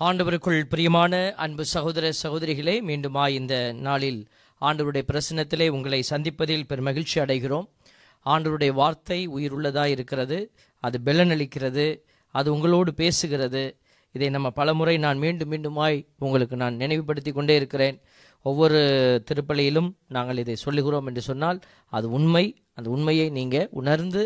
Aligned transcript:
ஆண்டவருக்குள் 0.00 0.60
பிரியமான 0.72 1.14
அன்பு 1.44 1.64
சகோதர 1.72 2.10
சகோதரிகளே 2.20 2.74
மீண்டுமாய் 2.88 3.34
இந்த 3.38 3.54
நாளில் 3.86 4.20
ஆண்டவருடைய 4.60 5.04
பிரசனத்திலே 5.10 5.66
உங்களை 5.76 5.98
சந்திப்பதில் 6.10 6.64
பெருமகிழ்ச்சி 6.70 7.16
அடைகிறோம். 7.24 7.66
ஆண்டவருடைய 8.26 8.72
வார்த்தை 8.78 9.18
உயிருள்ளதாக 9.36 9.92
இருக்கிறது 9.96 10.38
அது 10.82 10.98
பெலனளிக்கிறது 11.06 11.86
அது 12.34 12.48
உங்களோடு 12.54 12.92
பேசுகிறது. 13.02 13.64
இதை 14.14 14.30
நம்ம 14.36 14.50
பலமுறை 14.60 14.96
நான் 15.06 15.20
மீண்டும் 15.24 15.52
மீண்டுமாய் 15.54 15.98
உங்களுக்கு 16.18 16.56
நான் 16.64 16.80
நினைவுபடுத்தி 16.84 17.32
கொண்டே 17.32 17.56
இருக்கிறேன். 17.60 17.98
ஒவ்வொரு 18.44 18.80
திருப்பலியிலும் 19.30 19.90
நாங்கள் 20.16 20.42
இதை 20.44 20.56
சொல்லுகிறோம் 20.64 21.08
என்று 21.12 21.24
சொன்னால் 21.30 21.60
அது 21.96 22.08
உண்மை 22.18 22.44
அந்த 22.78 22.90
உண்மையை 22.96 23.28
நீங்கள் 23.38 23.68
உணர்ந்து 23.82 24.22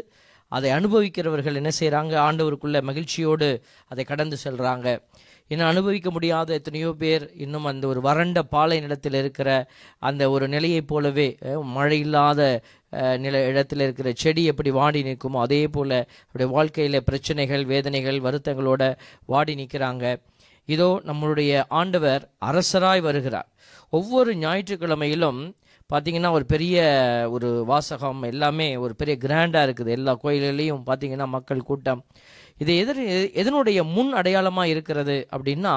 அதை 0.52 0.70
அனுபவிக்கிறவர்கள் 0.78 1.58
என்ன 1.60 1.70
செய்கிறாங்க 1.80 2.14
ஆண்டவருக்குள்ள 2.28 2.78
மகிழ்ச்சியோடு 2.88 3.48
அதை 3.90 4.02
கடந்து 4.04 4.36
செல்கிறாங்க 4.42 4.88
இன்னும் 5.50 5.70
அனுபவிக்க 5.70 6.08
முடியாத 6.10 6.48
எத்தனையோ 6.58 6.90
பேர் 7.00 7.24
இன்னும் 7.44 7.66
அந்த 7.70 7.84
ஒரு 7.86 8.00
வறண்ட 8.06 8.40
பாலை 8.52 8.76
நிலத்தில் 8.80 9.18
இருக்கிற 9.22 9.48
அந்த 10.08 10.22
ஒரு 10.34 10.46
நிலையைப் 10.48 10.88
போலவே 10.90 11.26
மழை 11.74 11.98
இல்லாத 12.04 12.40
நில 13.24 13.36
இடத்துல 13.50 13.84
இருக்கிற 13.86 14.08
செடி 14.22 14.42
எப்படி 14.52 14.70
வாடி 14.70 15.00
நிற்குமோ 15.02 15.40
அதே 15.46 15.60
போல் 15.68 15.96
அப்படி 16.26 16.46
வாழ்க்கையில் 16.56 17.04
பிரச்சனைகள் 17.08 17.64
வேதனைகள் 17.72 18.18
வருத்தங்களோட 18.26 18.82
வாடி 19.32 19.54
நிற்கிறாங்க. 19.54 20.04
இதோ 20.68 20.88
நம்மளுடைய 21.08 21.52
ஆண்டவர் 21.80 22.22
அரசராய் 22.50 23.02
வருகிறார். 23.08 23.48
ஒவ்வொரு 23.98 24.30
ஞாயிற்றுக்கிழமையிலும் 24.44 25.42
பார்த்தீங்கன்னா 25.90 26.30
ஒரு 26.30 26.46
பெரிய 26.52 26.76
ஒரு 27.30 27.48
வாசகம் 27.72 28.22
எல்லாமே 28.30 28.68
ஒரு 28.84 28.94
பெரிய 29.00 29.14
கிராண்டாக 29.24 29.66
இருக்குது. 29.66 29.90
எல்லா 29.98 30.12
கோயில்களையும் 30.22 30.86
பார்த்தீங்கன்னா 30.86 31.26
மக்கள் 31.36 31.68
கூட்டம். 31.70 32.00
இது 32.62 32.72
எதிர் 32.82 33.02
எதனுடைய 33.42 33.78
முன் 33.94 34.10
அடையாளமாக 34.20 34.72
இருக்கிறது 34.74 35.16
அப்படின்னா 35.34 35.74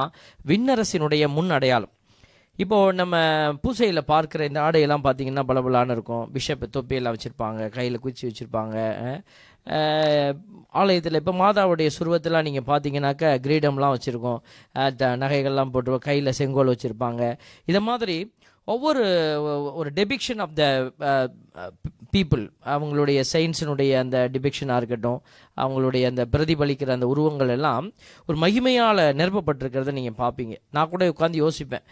விண்ணரசினுடைய 0.49 1.23
முன் 1.35 1.53
அடையாளம். 1.57 1.93
இப்போ 2.63 2.77
நம்ம 2.99 3.15
பூசையில் 3.63 4.09
பார்க்குற 4.11 4.43
இந்த 4.49 4.59
ஆடையெல்லாம் 4.67 5.03
பார்த்தீங்கன்னா 5.07 5.43
பளபளான்னு 5.49 5.95
இருக்கும். 5.95 6.23
பிஷப் 6.35 6.63
தொப்பியெல்லாம் 6.75 7.15
வச்சுருப்பாங்க 7.15 7.67
கையில் 7.75 8.03
குச்சி 8.05 8.23
வச்சுருப்பாங்க 8.27 8.77
ஆலயத்தில் 10.79 11.19
இப்போ 11.19 11.33
மாதாவுடைய 11.41 11.89
சுருவத்தெல்லாம் 11.97 12.45
நீங்கள் 12.47 12.67
பார்த்தீங்கன்னாக்கா 12.69 13.29
கிரீடம்லாம் 13.45 13.93
வச்சுருக்கோம். 13.95 14.39
நகைகள்லாம் 15.23 15.71
போட்டு 15.73 15.99
கையில் 16.07 16.37
செங்கோல் 16.39 16.71
வச்சுருப்பாங்க. 16.73 17.23
இதை 17.71 17.81
மாதிரி 17.89 18.17
ஒவ்வொரு 18.73 19.03
ஒரு 19.79 19.89
டெபிக்ஷன் 19.97 20.41
ஆஃப் 20.45 20.55
த 20.59 20.63
பீப்புள் 22.15 22.43
அவங்களுடைய 22.73 23.19
சயின்ஸினுடைய 23.31 23.91
அந்த 24.03 24.17
டிபிக்ஷனாக 24.33 24.79
இருக்கட்டும் 24.81 25.19
அவங்களுடைய 25.63 26.03
அந்த 26.11 26.23
பிரதிபலிக்கிற 26.33 26.91
அந்த 26.95 27.07
உருவங்கள் 27.13 27.51
எல்லாம் 27.55 27.85
ஒரு 28.27 28.37
மகிமையால் 28.43 29.01
நிரப்பப்பட்டிருக்கிறத 29.19 29.93
நீங்கள் 29.97 30.17
பார்ப்பீங்க 30.21 30.55
நான் 30.75 30.91
கூட 30.93 31.05
உட்காந்து 31.13 31.41
யோசிப்பேன். 31.43 31.85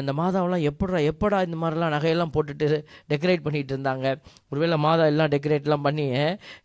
இந்த 0.00 0.12
மாதாவெல்லாம் 0.20 0.64
எப்படா 0.70 1.00
எப்படா 1.12 1.40
இந்த 1.48 1.58
மாதிரிலாம் 1.62 1.94
நகையெல்லாம் 1.96 2.34
போட்டுட்டு 2.36 2.68
டெக்கரேட் 3.12 3.44
பண்ணிகிட்டு 3.46 3.74
இருந்தாங்க? 3.76 4.06
ஒருவேளை 4.50 4.78
மாதா 4.86 5.06
எல்லாம் 5.12 5.32
டெக்கரேட்லாம் 5.34 5.86
பண்ணி 5.88 6.06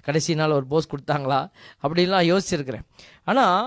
கடைசி 0.08 0.36
நாள் 0.42 0.58
ஒரு 0.60 0.68
போஸ் 0.74 0.92
கொடுத்தாங்களா? 0.94 1.40
அப்படின்லாம் 1.84 2.30
யோசிச்சிருக்கிறேன். 2.32 2.86
ஆனால் 3.32 3.60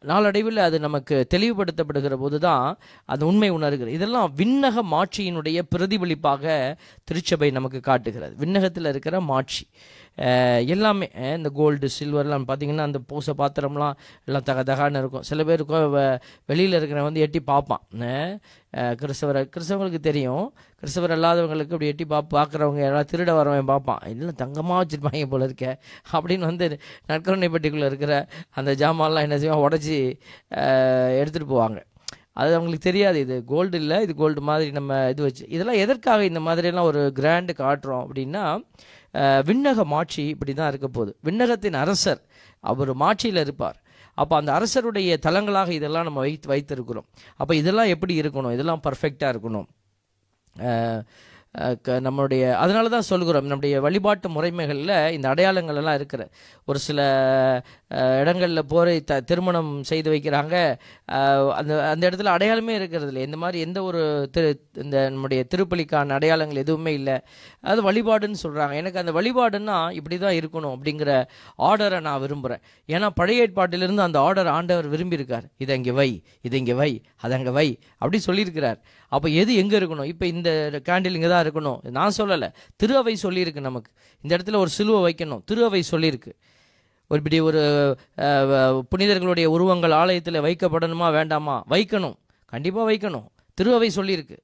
நாளடைவில் 0.00 0.56
அது 0.56 0.80
நமக்கு 0.80 1.26
தெளிவுபடுத்தப்படுகிற 1.34 2.16
போது 2.16 2.38
தான் 2.40 2.78
அது 3.04 3.26
உண்மை 3.26 3.48
உணர்கிறது. 3.48 3.92
இதெல்லாம் 3.92 4.34
விண்ணக 4.36 4.82
மாட்சியினுடைய 4.94 5.58
பிரதிபலிப்பாக 5.76 6.76
திருச்சபை 7.04 7.50
நமக்கு 7.50 7.80
காட்டுகிறது. 7.80 8.34
விண்ணகத்தில் 8.38 8.84
இருக்கிற 8.84 9.20
மாட்சி. 9.20 9.66
எல்லாமே 10.74 11.06
இந்த 11.36 11.50
கோல்டு 11.58 11.88
சில்வர்லாம் 11.98 12.44
பார்த்தீங்கன்னா 12.48 12.86
அந்த 12.88 13.00
பூச 13.10 13.34
பாத்திரம்லாம் 13.40 13.96
எல்லாம் 14.28 14.46
தக 14.48 14.62
தகான்னு 14.70 15.00
இருக்கும். 15.02 15.24
சில 15.28 15.44
பேர் 15.48 15.62
வெளியில் 16.50 16.76
இருக்கிறவன் 16.78 17.08
வந்து 17.08 17.24
எட்டி 17.26 17.40
பார்ப்பான். 17.50 17.84
கிறிஸ்தவரை 19.02 19.42
கிறிஸ்தவங்களுக்கு 19.54 20.00
தெரியும். 20.08 20.46
கிறிஸ்தவர் 20.80 21.14
இல்லாதவங்களுக்கு 21.16 21.74
அப்படி 21.76 21.90
எட்டி 21.92 22.04
பா 22.12 22.18
பார்க்குறவங்க 22.34 22.80
யாராவது 22.84 23.10
திருட 23.12 23.30
வரவன் 23.38 23.70
பார்ப்பான். 23.72 24.02
இல்லை 24.14 24.32
தங்கமாக 24.42 24.80
வச்சுருப்பாங்க 24.82 25.28
போல 25.34 25.48
இருக்க? 25.50 25.66
அப்படின்னு 26.16 26.48
வந்து 26.50 26.66
நற்கருணைப்பட்டிக்குள்ளே 27.10 27.90
இருக்கிற 27.92 28.14
அந்த 28.60 28.72
ஜாமான்லாம் 28.82 29.26
என்ன 29.28 29.38
செய்வான் 29.44 29.64
உடச்சி 29.66 29.96
எடுத்துகிட்டு 31.20 31.52
போவாங்க. 31.54 31.80
அது 32.40 32.50
அவங்களுக்கு 32.56 32.88
தெரியாது. 32.90 33.18
இது 33.24 33.36
கோல்டு 33.52 33.76
இல்லை 33.82 33.96
இது 34.04 34.12
கோல்டு 34.20 34.40
மாதிரி 34.48 34.70
நம்ம 34.76 34.98
இது 35.12 35.22
வச்சு 35.26 35.44
இதெல்லாம் 35.54 35.80
எதற்காக 35.84 36.24
இந்த 36.30 36.40
மாதிரியெல்லாம் 36.48 36.88
ஒரு 36.90 37.00
கிராண்டு 37.18 37.52
காட்டுறோம் 37.62 38.04
அப்படின்னா 38.04 38.44
விண்ணக 39.14 39.84
மாட்சி 39.84 40.26
இப்படி 40.28 40.54
தான் 40.54 40.68
இருக்க 40.68 40.88
போகுது. 40.88 41.16
விண்ணகத்தின் 41.24 41.74
அரசர் 41.74 42.20
அவர் 42.60 42.94
மாட்சியில் 42.94 43.36
இருப்பார். 43.36 43.82
அப்போ 44.14 44.36
அந்த 44.36 44.52
அரசருடைய 44.52 45.18
தலங்களாக 45.22 45.68
இதெல்லாம் 45.68 46.04
நம்ம 46.04 46.20
வைத்து 46.20 46.48
வைத்திருக்கிறோம். 46.54 47.06
அப்போ 47.36 47.54
இதெல்லாம் 47.54 47.86
எப்படி 47.86 48.20
இருக்கணும்? 48.20 48.52
இதெல்லாம் 48.52 48.80
பர்ஃபெக்டாக 48.82 49.32
இருக்கணும். 49.34 49.68
நம்மளுடைய 52.06 52.42
அதனால 52.62 52.88
தான் 52.94 53.06
சொல்கிறோம் 53.08 53.48
நம்முடைய 53.50 53.76
வழிபாட்டு 53.86 54.28
முறைமைகளில் 54.36 54.92
இந்த 55.16 55.26
அடையாளங்கள் 55.32 55.78
எல்லாம் 55.80 55.98
இருக்கிற 56.00 56.22
ஒரு 56.70 56.78
சில 56.86 56.98
இடங்களில் 58.20 58.68
போரை 58.72 58.94
த 59.10 59.18
திருமணம் 59.30 59.70
செய்து 59.90 60.08
வைக்கிறாங்க. 60.14 60.54
அந்த 61.58 61.72
அந்த 61.92 62.02
இடத்துல 62.08 62.32
அடையாளமே 62.36 62.74
இருக்கிறது 62.80 63.10
இல்லை. 63.12 63.22
இந்த 63.28 63.38
மாதிரி 63.44 63.58
எந்த 63.66 63.78
ஒரு 63.88 64.02
திரு 64.34 64.50
இந்த 64.84 64.96
நம்முடைய 65.14 65.40
திருப்பலிக்கான 65.52 66.14
அடையாளங்கள் 66.18 66.62
எதுவுமே 66.64 66.92
இல்லை. 67.00 67.16
அது 67.72 67.82
வழிபாடுன்னு 67.88 68.42
சொல்கிறாங்க 68.44 68.76
எனக்கு 68.82 69.02
அந்த 69.02 69.14
வழிபாடுன்னா 69.18 69.78
இப்படி 70.00 70.18
தான் 70.26 70.38
இருக்கணும் 70.40 70.74
அப்படிங்கிற 70.76 71.10
ஆர்டரை 71.70 72.00
நான் 72.08 72.22
விரும்புகிறேன் 72.26 72.62
ஏன்னா 72.94 73.10
பழைய 73.20 73.46
ஏற்பாட்டிலிருந்து 73.46 74.06
அந்த 74.08 74.20
ஆர்டர் 74.26 74.52
ஆண்டவர் 74.58 74.92
விரும்பியிருக்கார். 74.94 75.48
இதை 75.64 75.74
இங்கே 75.80 75.96
வை 76.00 76.10
இதை 76.48 76.56
இங்கே 76.62 76.76
வை 76.82 76.92
அதை 77.24 77.34
அங்கே 77.40 77.54
வை 77.58 77.68
அப்படி 78.00 78.20
சொல்லியிருக்கிறார். 78.28 78.78
அப்போ 79.12 79.28
எது 79.40 79.52
எங்கே 79.60 79.76
இருக்கணும்? 79.80 80.08
இப்போ 80.12 80.24
இந்த 80.34 80.50
கேண்டில் 80.88 81.16
இங்கே 81.18 81.28
தான் 81.32 81.42
இருக்கணும். 81.48 81.90
நான் 81.90 82.12
சொல்லலை. 82.18 82.52
திரு 82.76 82.96
அவை 82.96 83.18
சொல்லியிருக்கு 83.22 83.60
நமக்கு. 83.60 83.92
இந்த 84.20 84.36
இடத்துல 84.36 84.56
ஒரு 84.56 84.68
சிலுவை 84.68 85.14
வைக்கணும். 85.14 85.40
திரு 85.44 85.64
அவை 85.64 85.82
சொல்லியிருக்கு. 85.90 86.32
ஒரு 87.10 87.22
இப்படி 87.22 87.40
ஒரு 87.40 87.96
புனிதர்களுடைய 88.88 89.50
உருவங்கள் 89.50 89.90
ஆலயத்தில் 89.90 90.40
வைக்கப்படணுமா 90.40 91.10
வேண்டாமா? 91.10 91.64
வைக்கணும். 91.70 92.14
கண்டிப்பாக 92.46 92.92
வைக்கணும். 92.92 93.26
திரு 93.54 93.74
அவை 93.74 93.90
சொல்லியிருக்கு. 93.94 94.38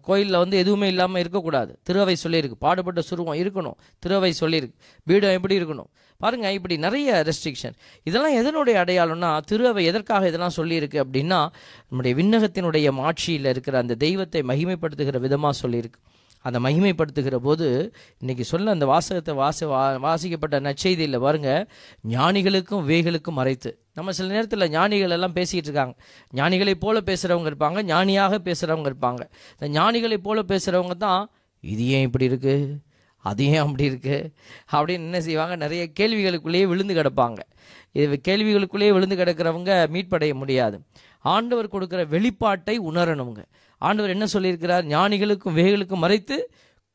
கோயிலில் 0.00 0.36
வந்து 0.36 0.56
எதுவுமே 0.56 0.88
இல்லாமல் 0.88 1.20
இருக்கக்கூடாது. 1.20 1.78
திருவை 1.90 2.16
சொல்லியிருக்கு. 2.24 2.52
பாடுபட்ட 2.58 3.00
சுருவம் 3.00 3.38
இருக்கணும். 3.38 3.74
திருவை 4.06 4.32
சொல்லியிருக்கு. 4.40 4.74
பீடம் 5.04 5.30
எப்படி 5.30 5.58
இருக்கணும்? 5.58 5.90
பாருங்க 6.18 6.52
இப்படி 6.52 6.76
நிறைய 6.76 7.24
ரெஸ்ட்ரிக்ஷன் 7.26 7.74
இதெல்லாம் 8.02 8.34
எதனுடைய 8.34 8.70
அடையாளம்னா 8.70 9.40
திருவை 9.50 9.84
எதற்காக 9.84 10.26
இதெல்லாம் 10.26 10.56
சொல்லியிருக்கு 10.56 11.04
அப்படின்னா 11.04 11.40
நம்முடைய 11.88 12.12
விண்ணகத்தினுடைய 12.16 12.92
மாட்சியில் 12.92 13.44
இருக்கிற 13.44 13.78
அந்த 13.78 13.94
தெய்வத்தை 13.94 14.42
மகிமைப்படுத்துகிற 14.42 15.18
விதமாக 15.18 15.68
சொல்லியிருக்கு. 15.68 16.00
அந்த 16.44 16.60
மகிமைப்படுத்துகிற 16.60 17.36
போது 17.36 17.94
இன்னைக்கு 18.18 18.44
சொல்ல 18.44 18.70
அந்த 18.70 18.86
வாசகத்தை 18.86 19.34
வாச 19.34 19.66
வா- 19.66 20.00
வாசிக்கப்பட்ட 20.00 20.60
நற்செய்தியில் 20.60 21.18
பாருங்க. 21.18 21.66
ஞானிகளுக்கும் 22.08 22.86
வேகளுக்கும் 22.86 23.32
மறைத்து. 23.32 23.78
நம்ம 23.94 24.12
சில 24.12 24.32
நேரத்தில் 24.32 24.70
ஞானிகள் 24.70 25.10
எல்லாம் 25.10 25.32
பேசிக்கிட்டு 25.32 25.68
இருக்காங்க. 25.68 25.96
ஞானிகளைப் 26.34 26.80
போல 26.80 27.00
பேசுகிறவங்க 27.00 27.52
இருப்பாங்க 27.52 27.82
ஞானியாக 27.82 28.38
பேசுகிறவங்க 28.38 28.90
இருப்பாங்க. 28.90 29.20
இந்த 29.58 29.80
ஞானிகளைப் 29.80 30.22
போல 30.22 30.42
பேசுகிறவங்க 30.42 30.96
தான் 30.96 31.30
இது 31.60 31.86
ஏன் 31.86 32.02
இப்படி 32.02 32.28
இருக்குது 32.28 32.78
அது 33.16 33.44
ஏன் 33.44 33.56
அப்படி 33.56 33.88
இருக்குது 33.88 34.32
அப்படின்னு 34.72 34.92
என்ன 34.92 35.20
செய்வாங்க? 35.20 35.56
நிறைய 35.56 35.90
கேள்விகளுக்குள்ளேயே 36.00 36.66
விழுந்து 36.66 36.94
கிடப்பாங்க. 36.94 37.38
இது 37.92 38.20
கேள்விகளுக்குள்ளேயே 38.28 38.92
விழுந்து 38.92 39.16
கிடக்கிறவங்க 39.16 39.86
மீட்படைய 39.92 40.34
முடியாது. 40.34 40.80
ஆண்டவர் 41.18 41.68
கொடுக்குற 41.68 42.06
வெளிப்பாட்டை 42.08 42.78
உணரணுங்க. 42.92 43.44
ஆண்டவர் 43.78 44.14
என்ன 44.16 44.26
சொல்லியிருக்கிறார்? 44.32 44.84
ஞானிகளுக்கும் 44.94 45.56
வேகளுக்கும் 45.60 46.04
மறைத்து 46.04 46.36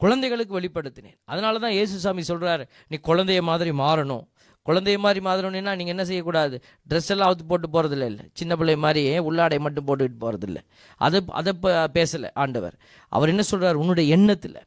குழந்தைகளுக்கு 0.02 0.60
வெளிப்படுத்தினேன். 0.60 1.18
அதனால 1.26 1.60
தான் 1.60 1.74
இயேசுசாமி 1.78 2.20
சொல்கிறார் 2.20 2.70
நீ 2.88 2.98
குழந்தைய 3.08 3.42
மாதிரி 3.42 3.72
மாறணும். 3.72 4.26
குழந்தைய 4.66 4.98
மாதிரி 4.98 5.20
மாறணும்னா 5.26 5.74
நீங்கள் 5.80 5.94
என்ன 5.96 6.04
செய்யக்கூடாது? 6.06 6.56
ட்ரெஸ் 6.90 7.10
எல்லாம் 7.14 7.30
அவுத்து 7.30 7.46
போட்டு 7.48 7.68
போகிறதில்ல 7.74 8.08
இல்லை. 8.12 8.26
சின்ன 8.34 8.56
பிள்ளை 8.56 8.76
மாதிரி 8.76 9.20
உள்ளாடை 9.20 9.60
மட்டும் 9.60 9.88
போட்டுக்கிட்டு 9.88 10.24
போகிறதில்ல 10.26 10.60
அதை 10.96 11.22
அதை 11.40 11.54
பேசலை 11.98 12.30
ஆண்டவர். 12.34 12.76
அவர் 13.10 13.30
என்ன 13.30 13.42
சொல்கிறார் 13.42 13.76
உன்னுடைய 13.76 14.16
எண்ணத்தில். 14.18 14.60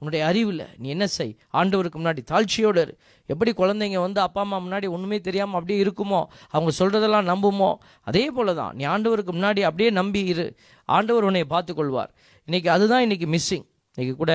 உன்னுடைய 0.00 0.22
அறிவில் 0.28 0.62
நீ 0.82 0.86
என்ன 0.94 1.06
செய்? 1.16 1.30
ஆண்டவருக்கு 1.58 1.98
முன்னாடி 2.00 2.22
தாழ்ச்சியோடு 2.30 2.80
இரு. 2.84 2.94
எப்படி 3.28 3.50
குழந்தைங்க 3.60 3.98
வந்து 4.06 4.20
அப்பா 4.20 4.40
அம்மா 4.44 4.58
முன்னாடி 4.64 4.86
ஒன்றுமே 4.94 5.18
தெரியாமல் 5.20 5.58
அப்படியே 5.58 5.78
இருக்குமோ? 5.84 6.20
அவங்க 6.54 6.70
சொல்கிறதெல்லாம் 6.78 7.28
நம்புமோ? 7.32 7.70
அதே 8.08 8.24
போல 8.36 8.54
தான் 8.54 8.72
நீ 8.78 8.84
ஆண்டவருக்கு 8.94 9.34
முன்னாடி 9.38 9.60
அப்படியே 9.68 9.90
நம்பி 10.00 10.22
இரு. 10.32 10.46
ஆண்டவர் 10.88 11.26
உன்னை 11.28 11.44
பார்த்துக்கொள்வார். 11.54 12.10
இன்றைக்கி 12.48 12.68
அதுதான் 12.76 13.04
இன்றைக்கி 13.06 13.28
மிஸ்ஸிங் 13.36 13.64
இன்றைக்கி 13.96 14.14
கூட 14.22 14.32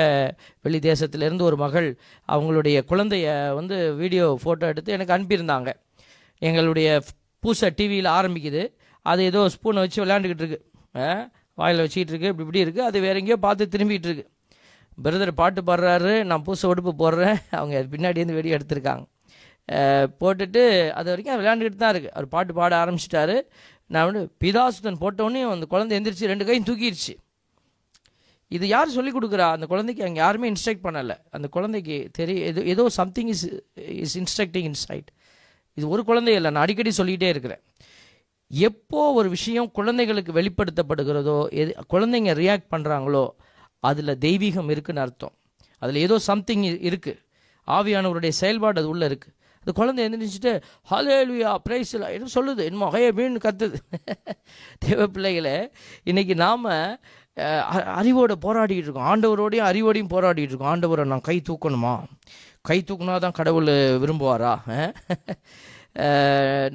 வெளி 0.66 0.80
தேசத்திலேருந்து 0.90 1.46
ஒரு 1.50 1.58
மகள் 1.64 1.88
அவங்களுடைய 2.28 2.78
குழந்தைய 2.92 3.28
வந்து 3.60 3.78
வீடியோ 4.02 4.26
ஃபோட்டோ 4.44 4.66
எடுத்து 4.74 4.96
எனக்கு 4.98 5.16
அனுப்பியிருந்தாங்க. 5.18 5.70
எங்களுடைய 6.42 6.90
பூசை 7.44 7.70
டிவியில் 7.80 8.12
ஆரம்பிக்குது. 8.18 8.64
அது 9.06 9.22
ஏதோ 9.32 9.42
ஸ்பூனை 9.56 9.82
வச்சு 9.86 10.04
விளையாண்டுக்கிட்டு 10.06 10.46
இருக்கு. 10.46 10.60
வாயில் 11.60 11.84
வச்சுக்கிட்டு 11.84 12.14
இருக்கு. 12.14 12.30
இப்படி 12.32 12.46
இப்படி 12.46 12.64
இருக்குது 12.66 12.88
அது 12.90 12.98
வேற 13.06 13.16
எங்கேயோ 13.22 13.40
பார்த்து 13.46 13.72
திரும்பிகிட்டு 13.76 14.10
இருக்கு. 14.10 14.26
பிரதர் 15.06 15.31
பாட்டு 15.42 15.62
பாடுறாரு 15.69 16.13
நான் 16.30 16.44
பூச 16.48 16.62
உடுப்பு 16.72 16.92
போடுறேன். 17.04 17.38
அவங்க 17.60 17.81
பின்னாடியிருந்து 17.94 18.38
வெடி 18.40 18.56
எடுத்திருக்காங்க. 18.57 19.06
போட்டுட்டு 20.22 20.62
அது 21.00 21.07
வரைக்கும் 21.12 21.40
விளையாண்டுக்கிட்டு 21.40 21.81
தான் 21.81 21.94
இருக்குது 21.94 22.13
அவர் 22.16 22.28
பாட்டு 22.36 22.54
பாட 22.60 22.74
ஆரம்பிச்சிட்டாரு. 22.84 23.36
நான் 23.94 24.07
வந்து 24.10 24.22
பிதாசுதன் 24.44 25.01
போட்டோடனே 25.04 25.42
அந்த 25.56 25.68
குழந்தை 25.74 25.94
எந்திரிச்சு 25.98 26.31
ரெண்டு 26.31 26.48
கையும் 26.48 26.68
தூக்கிடுச்சு. 26.69 27.13
இது 28.56 28.66
யார் 28.74 28.96
சொல்லிக் 28.98 29.16
கொடுக்குறா? 29.16 29.48
அந்த 29.56 29.66
குழந்தைக்கு 29.72 30.04
அங்கே 30.07 30.19
யாருமே 30.24 30.48
இன்ஸ்ட்ரக்ட் 30.51 30.86
பண்ணலை. 30.86 31.16
அந்த 31.36 31.48
குழந்தைக்கு 31.56 31.98
தெரிய 32.19 32.46
ஏதோ 32.51 32.62
ஏதோ 32.74 32.84
something 33.00 33.30
is 33.34 33.44
is 34.06 34.16
instructing 34.22 34.68
inside 34.72 35.10
இது 35.78 35.86
ஒரு 35.96 36.04
குழந்தை 36.10 36.34
இல்லை 36.38 36.50
நான் 36.54 36.63
அடிக்கடி 36.66 36.92
சொல்லிக்கிட்டே 37.00 37.30
இருக்கிறேன். 37.34 37.62
எப்போ 38.51 39.01
ஒரு 39.19 39.28
விஷயம் 39.36 39.69
குழந்தைகளுக்கு 39.78 40.31
வெளிப்படுத்தப்படுகிறதோ 40.40 41.38
எது 41.62 41.72
குழந்தைங்க 41.94 42.34
ரியாக்ட் 42.42 42.72
பண்ணுறாங்களோ 42.74 43.25
அதில் 43.80 44.18
தெய்வீகம் 44.26 44.70
இருக்குன்னு 44.70 45.02
அர்த்தம். 45.02 45.36
அதில் 45.81 46.00
ஏதோ 46.06 46.20
சம்திங் 46.20 46.64
இருக்குது 46.64 47.20
ஆவியானவருடைய 47.68 48.30
செயல்பாடு 48.30 48.80
அது 48.81 48.90
உள்ளே 48.90 49.08
இருக்குது 49.08 49.36
அது 49.64 49.74
குழந்தை 49.74 50.02
எழுந்திரிச்சிட்டு 50.08 50.52
ஹலேலுயா 50.92 51.56
பிரைஸ் 51.64 51.94
என்ன 51.94 52.28
சொல்லுது. 52.36 52.62
என்னமோ 52.70 52.90
ஹே 52.90 53.12
மீன் 53.12 53.38
கத்துது. 53.38 53.78
தேவ 54.86 55.08
பிள்ளைகளை 55.08 55.56
இன்றைக்கி 56.06 56.36
நாம் 56.36 56.66
அறிவோட 58.00 58.34
போராடிட்டு 58.46 58.86
இருக்கோம். 58.86 59.08
ஆண்டவரோடையும் 59.12 59.70
அறிவோடையும் 59.72 60.14
போராடிட்டு 60.16 60.50
இருக்கோம். 60.52 60.72
ஆண்டவரை 60.74 61.06
நான் 61.06 61.28
கை 61.30 61.42
தூக்கணுமா? 61.50 61.94
கை 62.62 62.84
தூக்குனா 62.88 63.20
தான் 63.20 63.38
கடவுள் 63.40 63.70
விரும்புவாரா? 64.04 64.54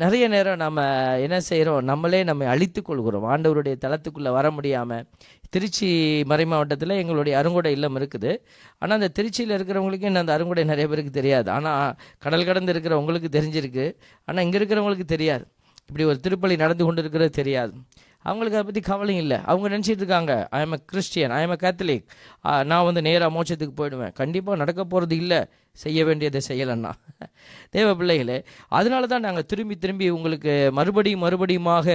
நிறைய 0.03 0.25
நேரம் 0.35 0.63
நம்ம 0.63 0.81
என்ன 1.25 1.37
செய்கிறோம் 1.49 1.85
நம்மளே 1.91 2.21
நம்மை 2.31 2.47
அழித்து 2.53 2.81
கொள்கிறோம். 2.83 3.27
ஆண்டவருடைய 3.33 3.75
தளத்துக்குள்ளே 3.85 4.31
வர 4.39 4.47
முடியாமல் 4.51 5.07
திருச்சி 5.55 5.89
மறை 6.31 6.45
மாவட்டத்தில் 6.53 7.01
எங்களுடைய 7.03 7.35
அருங்கொடை 7.41 7.73
இல்லம் 7.77 7.97
இருக்குது. 8.01 8.33
ஆனால் 8.81 8.97
அந்த 8.99 9.11
திருச்சியில் 9.19 9.55
இருக்கிறவங்களுக்கு 9.57 10.09
இன்னும் 10.11 10.25
அந்த 10.25 10.35
அருங்கொடை 10.37 10.65
நிறைய 10.73 10.87
பேருக்கு 10.93 11.13
தெரியாது. 11.21 11.49
ஆனால் 11.57 11.95
கடல் 12.25 12.49
கடந்து 12.49 12.73
இருக்கிறவங்களுக்கு 12.75 13.31
தெரிஞ்சிருக்கு. 13.39 13.87
ஆனால் 14.29 14.45
இங்கே 14.47 14.59
இருக்கிறவங்களுக்கு 14.61 15.09
தெரியாது. 15.15 15.47
இப்படி 15.89 16.05
ஒரு 16.11 16.19
திருப்பலி 16.27 16.57
நடந்து 16.65 16.85
கொண்டு 16.85 17.03
இருக்கிறது 17.05 17.33
தெரியாது. 17.41 17.73
அவங்களுக்கு 18.29 18.59
அதை 18.59 18.67
பற்றி 18.69 18.83
கவலை 18.91 19.15
இல்லை. 19.23 19.39
அவங்க 19.51 19.67
நினச்சிட்டு 19.75 20.03
இருக்காங்க 20.03 20.33
I 20.59 20.61
am 20.65 20.75
a 20.77 20.79
Christian 20.93 21.33
I 21.39 21.41
am 21.47 21.55
a 21.57 21.59
Catholic 21.65 22.05
நான் 22.71 22.87
வந்து 22.89 23.03
நேராக 23.09 23.31
மோட்சத்துக்கு 23.37 23.75
போயிடுவேன். 23.81 24.13
கண்டிப்பாக 24.21 24.59
நடக்க 24.63 24.81
போகிறது 24.93 25.17
இல்லை. 25.23 25.41
செய்ய 25.85 26.01
வேண்டியதை 26.09 26.41
செய்யலைன்னா. 26.49 26.91
தேவ 27.77 27.89
பிள்ளைகளே 28.01 28.37
அதனால 28.79 29.07
தான் 29.13 29.25
நாங்கள் 29.27 29.49
திரும்பி 29.53 29.77
திரும்பி 29.85 30.07
உங்களுக்கு 30.17 30.53
மறுபடியும் 30.79 31.25
மறுபடியுமாக 31.25 31.87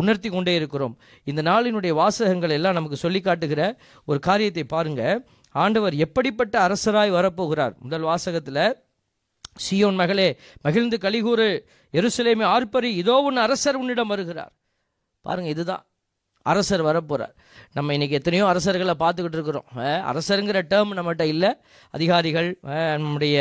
உணர்த்தி 0.00 0.28
கொண்டே 0.30 0.54
இருக்கிறோம். 0.60 0.94
இந்த 1.30 1.42
நாளினுடைய 1.50 1.94
வாசகங்கள் 2.02 2.56
எல்லாம் 2.58 2.78
நமக்கு 2.78 3.02
சொல்லி 3.04 3.20
காட்டுகிற 3.20 3.62
ஒரு 4.08 4.20
காரியத்தை 4.28 4.64
பாருங்க. 4.74 5.02
ஆண்டவர் 5.54 5.94
எப்படிப்பட்ட 6.06 6.54
அரசராய் 6.66 7.16
வரப்போகிறார். 7.18 7.74
முதல் 7.86 8.08
வாசகத்தில் 8.10 8.64
சியோன் 9.64 9.98
மகளே 10.00 10.28
மகிழ்ந்து 10.66 10.96
கலிகூறு 10.98 11.46
எருசலேமே 11.94 12.44
ஆர்ப்பரி 12.54 12.90
இதோ 13.02 13.16
உன் 13.28 13.40
அரசர் 13.46 13.78
உன்னிடம் 13.82 14.12
வருகிறார். 14.14 14.52
பாருங்கள் 15.26 15.54
இதுதான். 15.54 15.82
அரசர் 16.46 16.82
வரப்போகிறார் 16.86 17.34
நம்ம 17.76 17.92
இன்னைக்கு 17.96 18.16
எத்தனையோ 18.18 18.44
அரசர்களை 18.52 18.94
பார்த்துக்கிட்டு 19.02 19.36
இருக்கிறோம். 19.38 19.66
அரசருங்கிற 20.10 20.60
டேர்ம் 20.72 20.96
நம்மகிட்ட 20.98 21.24
இல்லை. 21.34 21.50
அதிகாரிகள் 21.96 22.48
நம்முடைய 23.02 23.36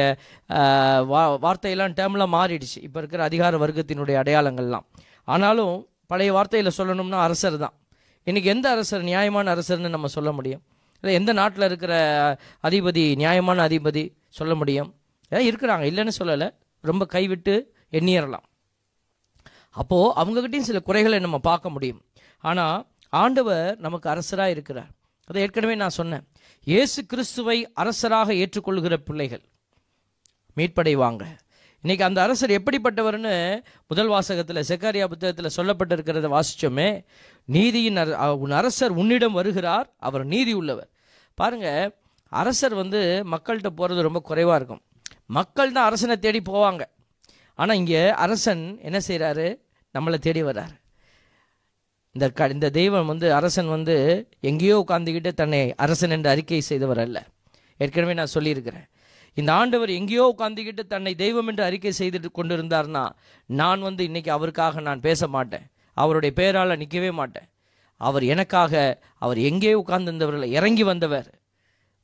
வா 1.11 1.21
வார்த்தையெல்லாம் 1.45 1.95
டேர்ம்லாம் 1.99 2.35
மாறிடுச்சு. 2.37 2.79
இப்போ 2.87 2.99
இருக்கிற 3.03 3.23
அதிகார 3.29 3.53
வர்க்கத்தினுடைய 3.63 4.17
அடையாளங்கள்லாம். 4.23 4.85
ஆனாலும் 5.33 5.75
பழைய 6.11 6.31
வார்த்தையில் 6.37 6.77
சொல்லணும்னா 6.77 7.19
அரசர் 7.27 7.57
தான். 7.63 7.75
இன்றைக்கி 8.29 8.49
எந்த 8.55 8.67
அரசர் 8.75 9.03
நியாயமான 9.09 9.55
அரசர்னு 9.55 9.95
நம்ம 9.95 10.07
சொல்ல 10.17 10.31
முடியும்? 10.37 10.63
இல்லை 11.01 11.13
எந்த 11.19 11.31
நாட்டில் 11.41 11.67
இருக்கிற 11.69 11.93
அதிபதி 12.67 13.03
நியாயமான 13.21 13.67
அதிபதி 13.67 14.03
சொல்ல 14.39 14.53
முடியும்? 14.61 14.89
இருக்கிறாங்க. 15.49 15.83
இல்லைன்னு 15.91 16.13
சொல்லலை. 16.21 16.47
ரொம்ப 16.89 17.03
கைவிட்டு 17.15 17.55
எண்ணியறலாம் 17.99 18.45
அப்போது 19.71 20.21
அவங்ககிட்டயும் 20.21 20.59
சில 20.59 20.79
குறைகளை 20.79 21.19
நம்ம 21.19 21.37
பார்க்க 21.37 21.69
முடியும். 21.69 22.01
ஆனால் 22.37 22.87
ஆண்டவர் 23.09 23.79
நமக்கு 23.79 24.09
அரசராக 24.09 24.49
இருக்கிறார். 24.49 24.89
அதை 25.25 25.41
ஏற்கனவே 25.41 25.75
நான் 25.75 25.89
சொன்னேன். 25.89 26.27
இயேசு 26.63 27.05
கிறிஸ்துவை 27.05 27.71
அரசராக 27.73 28.33
ஏற்றுக்கொள்கிற 28.33 28.95
பிள்ளைகள் 28.95 29.41
மீட்படைவாங்க 30.55 31.25
இன்றைக்கி 31.83 32.01
அந்த 32.01 32.21
அரசர் 32.21 32.49
எப்படிப்பட்டவர்னு 32.49 33.63
முதல் 33.87 34.07
வாசகத்தில் 34.07 34.63
செக்காரியா 34.67 35.05
புத்தகத்தில் 35.05 35.65
சொல்லப்பட்டிருக்கிறத 35.65 36.39
வாசிச்சோமே 36.39 37.05
நீதியின் 37.45 37.95
அர- 37.95 38.35
உன் 38.35 38.51
அரசர் 38.51 38.91
உன்னிடம் 38.91 39.31
வருகிறார் 39.31 39.93
அவர் 39.97 40.25
நீதி 40.25 40.53
உள்ளவர். 40.53 40.89
பாருங்க 41.33 41.95
அரசர் 42.29 42.73
வந்து 42.73 43.23
மக்கள்கிட்ட 43.31 43.67
போகிறது 43.67 44.01
ரொம்ப 44.01 44.19
குறைவாக 44.19 44.55
இருக்கும். 44.55 44.81
மக்கள் 45.25 45.71
தான் 45.71 45.85
அரசனை 45.85 46.17
தேடி 46.17 46.41
போவாங்க. 46.41 46.81
ஆனால் 47.61 47.79
இங்கே 47.81 48.03
அரசன் 48.25 48.63
என்ன 48.87 48.99
செய்கிறாரு 49.07 49.47
நம்மளை 49.95 50.17
தேடி 50.25 50.41
வர்றாரு. 50.49 50.75
இந்த 52.15 52.25
க 52.37 52.47
இந்த 52.53 52.67
தெய்வம் 52.77 53.09
வந்து 53.11 53.27
அரசன் 53.39 53.69
வந்து 53.73 53.95
எங்கேயோ 54.49 54.75
உட்காந்துக்கிட்டு 54.83 55.31
தன்னை 55.41 55.59
அரசன் 55.85 56.13
என்று 56.15 56.29
அறிக்கை 56.33 56.61
செய்தவர் 56.69 57.01
அல்ல. 57.03 57.17
ஏற்கனவே 57.79 58.13
நான் 58.19 58.33
சொல்லியிருக்கிறேன். 58.35 58.87
இந்த 59.37 59.51
ஆண்டவர் 59.59 59.91
எங்கேயோ 59.99 60.23
உட்காந்துக்கிட்டு 60.33 60.83
தன்னை 60.93 61.13
தெய்வம் 61.21 61.49
என்று 61.51 61.63
அறிக்கை 61.67 61.93
செய்துட்டு 61.99 62.29
கொண்டிருந்தார்னா 62.39 63.03
நான் 63.49 63.81
வந்து 63.87 64.01
இன்னைக்கு 64.09 64.31
அவருக்காக 64.37 64.81
நான் 64.87 65.05
பேச 65.07 65.27
மாட்டேன். 65.35 65.65
அவருடைய 65.97 66.31
பெயரால் 66.39 66.79
நிற்கவே 66.81 67.11
மாட்டேன். 67.19 67.47
அவர் 68.01 68.23
எனக்காக 68.33 68.73
அவர் 69.25 69.39
எங்கே 69.49 69.73
உட்கார்ந்திருந்தவர்களை 69.81 70.49
இறங்கி 70.59 70.83
வந்தவர். 70.91 71.29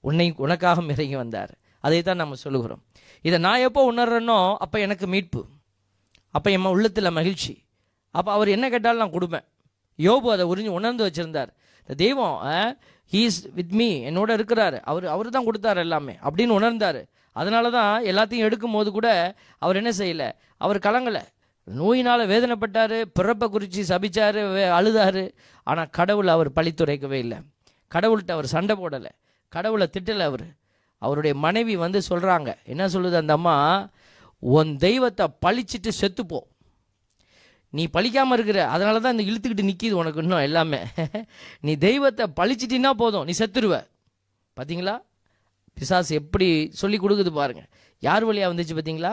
உன்னை 0.04 0.28
உனக்காக 0.46 0.84
இறங்கி 0.96 1.18
வந்தார். 1.24 1.54
அதை 1.88 2.02
தான் 2.02 2.16
நம்ம 2.16 2.36
சொல்லுகிறோம். 2.36 2.84
இதை 3.22 3.40
நான் 3.40 3.60
எப்போ 3.60 3.92
உணர்றேனோ 3.92 4.56
அப்போ 4.58 4.80
எனக்கு 4.80 5.08
மீட்பு. 5.08 5.46
அப்போ 6.32 6.52
என் 6.52 6.66
உள்ளத்தில் 6.66 7.10
மகிழ்ச்சி. 7.10 7.64
அப்போ 8.12 8.32
அவர் 8.32 8.48
என்ன 8.48 8.70
கேட்டாலும் 8.70 8.98
நான் 8.98 9.12
கொடுப்பேன். 9.12 9.46
யோபு 9.98 10.32
அதை 10.32 10.46
உறிஞ்சு 10.46 10.68
உணர்ந்து 10.68 11.08
வச்சுருந்தார். 11.08 11.50
இந்த 11.80 11.96
தெய்வம் 11.98 12.44
ஹீஸ் 13.12 13.54
வித் 13.54 13.72
மீ 13.72 14.06
என்னோட 14.06 14.36
இருக்கிறாரு. 14.36 14.80
அவர் 14.80 15.06
அவர் 15.06 15.30
தான் 15.30 15.46
கொடுத்தாரு 15.46 15.76
எல்லாமே 15.76 16.14
அப்படின்னு 16.14 16.54
உணர்ந்தார். 16.60 17.04
அதனால 17.32 17.70
தான் 17.70 18.04
எல்லாத்தையும் 18.04 18.46
எடுக்கும் 18.48 18.72
போது 18.72 18.92
கூட 18.92 19.36
அவர் 19.58 19.76
என்ன 19.76 19.90
செய்யலை? 19.90 20.32
அவர் 20.58 20.78
கலங்கலை. 20.78 21.22
நோயினால் 21.64 22.28
வேதனைப்பட்டார் 22.28 23.06
பிறப்பை 23.14 23.50
குறித்து 23.50 23.82
சபிச்சார் 23.82 24.36
வே- 24.36 24.72
அழுதாரு. 24.72 25.32
ஆனால் 25.64 25.90
கடவுள் 25.90 26.28
அவர் 26.28 26.52
பழித்துரைக்கவே 26.52 27.12
இல்லை. 27.12 27.38
கடவுள்கிட்ட 27.94 28.32
அவர் 28.32 28.46
சண்டை 28.46 28.76
போடலை. 28.76 29.10
கடவுளை 29.50 29.90
திட்டலை 29.94 30.20
அவர். 30.20 30.57
அவருடைய 31.02 31.36
மனைவி 31.36 31.76
வந்து 31.76 32.00
சொல்கிறாங்க 32.10 32.50
என்ன 32.64 32.88
சொல்லுது 32.88 33.14
அந்த 33.14 33.34
அம்மா? 33.34 33.56
உன் 34.44 34.78
தெய்வத்தை 34.78 35.26
பழிச்சிட்டு 35.46 35.92
செத்துப்போ. 36.02 36.40
நீ 37.74 37.88
பழிக்காமல் 37.94 38.34
இருக்கிற 38.34 38.60
அதனால 38.68 39.00
தான் 39.00 39.20
இந்த 39.20 39.32
இழுத்துக்கிட்டு 39.32 39.70
நிற்கிது 39.70 39.92
உனக்கு 39.92 40.22
இன்னும் 40.22 40.40
எல்லாமே. 40.40 40.80
நீ 41.62 41.76
தெய்வத்தை 41.76 42.26
பழிச்சிட்டின்னா 42.40 42.90
போதும் 42.90 43.26
நீ 43.26 43.34
செத்துருவ. 43.40 43.76
பார்த்தீங்களா 44.58 44.96
பிசாசு 45.78 46.16
எப்படி 46.16 46.70
சொல்லி 46.74 46.98
கொடுக்குது 46.98 47.32
பாருங்கள் 47.32 47.70
யார் 48.04 48.26
வழியாக 48.26 48.52
வந்துச்சு 48.54 48.76
பார்த்தீங்களா 48.78 49.12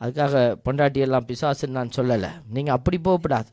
அதுக்காக 0.00 0.36
பொண்டாட்டியெல்லாம் 0.64 1.26
பிசாசுன்னு 1.28 1.76
நான் 1.78 1.96
சொல்லலை. 1.96 2.30
நீங்கள் 2.48 2.74
அப்படி 2.74 2.98
போகக்கூடாது 2.98 3.50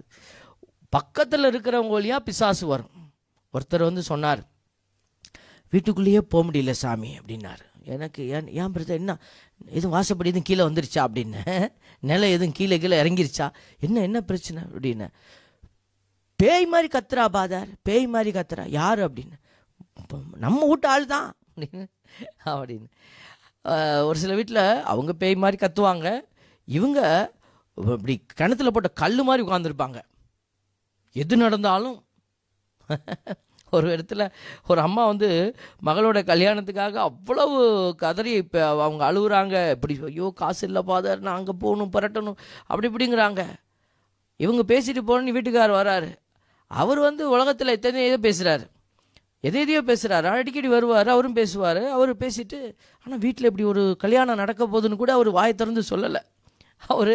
பக்கத்தில் 0.90 1.44
இருக்கிறவங்க 1.44 1.90
வழியாக 1.90 2.24
பிசாசு 2.24 2.68
வரும். 2.68 2.94
ஒருத்தர் 3.54 3.90
வந்து 3.90 4.02
சொன்னார் 4.02 4.42
வீட்டுக்குள்ளேயே 5.72 6.22
போக 6.32 6.44
முடியல 6.48 6.74
சாமி 6.84 7.12
அப்படின்னாரு. 7.20 7.66
எனக்கு 7.94 8.22
ஏன் 8.36 8.48
ஏன் 8.62 8.74
பிரச்சனை 8.74 8.98
என்ன? 9.02 9.14
எதுவும் 9.78 9.96
வாசப்படி 9.98 10.30
எதுவும் 10.32 10.48
கீழே 10.50 10.64
வந்துருச்சா 10.68 11.02
அப்படின்னு. 11.06 11.42
நிலம் 12.10 12.34
எதுவும் 12.36 12.56
கீழே 12.58 12.78
கீழே 12.84 12.98
இறங்கிருச்சா? 13.04 13.48
என்ன 13.86 14.02
என்ன 14.08 14.22
பிரச்சனை 14.30 14.62
அப்படின்னு. 14.74 15.08
பேய் 16.40 16.68
மாதிரி 16.74 16.90
கத்துறா 16.94 17.26
பாதார் 17.38 17.72
பேய் 17.88 18.08
மாதிரி 18.16 18.32
கத்துறா. 18.38 18.64
யார் 18.80 19.02
அப்படின்னு. 19.08 19.38
நம்ம 20.44 20.68
வீட்டு 20.68 20.88
ஆள் 20.94 21.12
தான் 21.14 21.30
அப்படின்னு 21.50 21.86
அப்படின்னு. 22.54 22.88
ஒரு 24.08 24.18
சில 24.22 24.32
வீட்டில் 24.40 24.64
அவங்க 24.92 25.12
பேய் 25.24 25.42
மாதிரி 25.44 25.58
கத்துவாங்க. 25.64 26.08
இவங்க 26.78 27.00
இப்படி 27.94 28.16
கிணத்துல 28.40 28.70
போட்ட 28.70 28.90
கல் 29.02 29.22
மாதிரி 29.28 29.46
உட்காந்துருப்பாங்க 29.48 30.00
எது 31.16 31.38
நடந்தாலும். 31.38 32.00
ஒரு 33.78 33.88
இடத்துல 33.96 34.24
ஒரு 34.72 34.80
அம்மா 34.88 35.04
வந்து 35.12 35.30
மகளோட 35.88 36.20
கல்யாணத்துக்காக 36.32 37.00
அவ்வளவு 37.08 37.58
கதறி 38.04 38.34
இப்போ 38.44 38.62
அவங்க 38.86 39.04
அழுகுறாங்க. 39.10 39.56
இப்படி 39.76 39.96
ஐயோ 40.10 40.28
காசு 40.42 40.64
இல்லை 40.70 40.84
ஃபாதர் 40.88 41.26
நான் 41.28 41.40
அங்கே 41.40 41.56
போகணும் 41.64 41.94
புரட்டணும் 41.96 42.38
அப்படி 42.70 42.90
இப்படிங்கிறாங்க. 42.92 43.44
இவங்க 44.40 44.64
பேசிட்டு 44.74 45.02
போகணுன்னு 45.10 45.36
வீட்டுக்கார் 45.38 45.80
வராரு. 45.82 46.12
அவர் 46.72 47.00
வந்து 47.08 47.24
உலகத்தில் 47.36 47.76
எத்தனை 47.78 48.06
ஏதோ 48.10 48.20
பேசுகிறாரு 48.28 48.66
எதை 49.48 49.60
எதையோ 49.64 49.80
பேசுகிறாரு 49.88 50.28
அடிக்கடி 50.32 50.70
வருவார் 50.74 51.10
அவரும் 51.14 51.38
பேசுவார். 51.40 51.80
அவர் 51.96 52.12
பேசிட்டு 52.24 52.58
ஆனால் 53.06 53.22
வீட்டில் 53.24 53.50
இப்படி 53.50 53.66
ஒரு 53.72 53.84
கல்யாணம் 54.04 54.42
நடக்க 54.42 54.64
போகுதுன்னு 54.66 55.00
கூட 55.02 55.12
அவர் 55.18 55.30
வாயை 55.38 55.54
திறந்து 55.62 55.84
சொல்லலை. 55.92 56.22
அவர் 56.94 57.14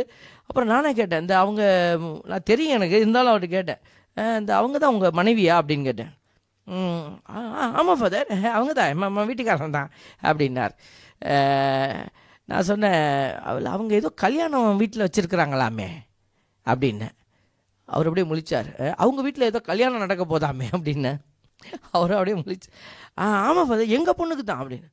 அப்புறம் 0.49 0.71
நானே 0.73 0.91
கேட்டேன் 1.01 1.23
இந்த 1.25 1.35
அவங்க 1.43 1.63
நான் 2.31 2.49
தெரியும் 2.51 2.77
எனக்கு 2.79 2.97
இருந்தாலும் 3.03 3.33
அவர்கிட்ட 3.33 3.59
கேட்டேன். 3.59 3.81
இந்த 4.41 4.53
அவங்க 4.59 4.77
தான் 4.83 4.95
உங்கள் 4.95 5.17
மனைவியா? 5.21 5.55
அப்படின்னு 5.61 5.89
கேட்டேன். 5.89 6.13
ஆமாம் 7.79 7.99
ஃபாதர் 8.01 8.31
அவங்க 8.57 8.73
தான் 8.79 8.99
நம்ம 9.05 9.25
வீட்டுக்காரன் 9.31 9.77
தான் 9.79 9.91
அப்படின்னார். 10.23 10.75
நான் 12.49 12.67
சொன்னேன் 12.71 13.05
அவள் 13.49 13.69
அவங்க 13.75 13.93
ஏதோ 13.95 14.11
கல்யாணம் 14.25 14.81
வீட்டில் 14.83 15.05
வச்சுருக்குறாங்களாமே 15.07 15.89
அப்படின்னேன் 16.67 17.15
அவர் 17.89 18.09
அப்படியே 18.09 18.27
முழிச்சார். 18.33 18.71
அவங்க 19.03 19.21
வீட்டில் 19.23 19.49
ஏதோ 19.51 19.61
கல்யாணம் 19.71 20.05
நடக்க 20.05 20.25
போதாமே 20.33 20.67
அப்படின்னு. 20.77 21.13
அவர் 21.97 22.15
அப்படியே 22.19 22.37
முழிச்சு 22.43 22.69
ஆ 23.19 23.27
ஆமாம் 23.49 23.69
ஃபாதர் 23.69 23.95
எங்கள் 23.99 24.19
பொண்ணுக்கு 24.21 24.45
தான் 24.45 24.63
அப்படின்னு. 24.63 24.89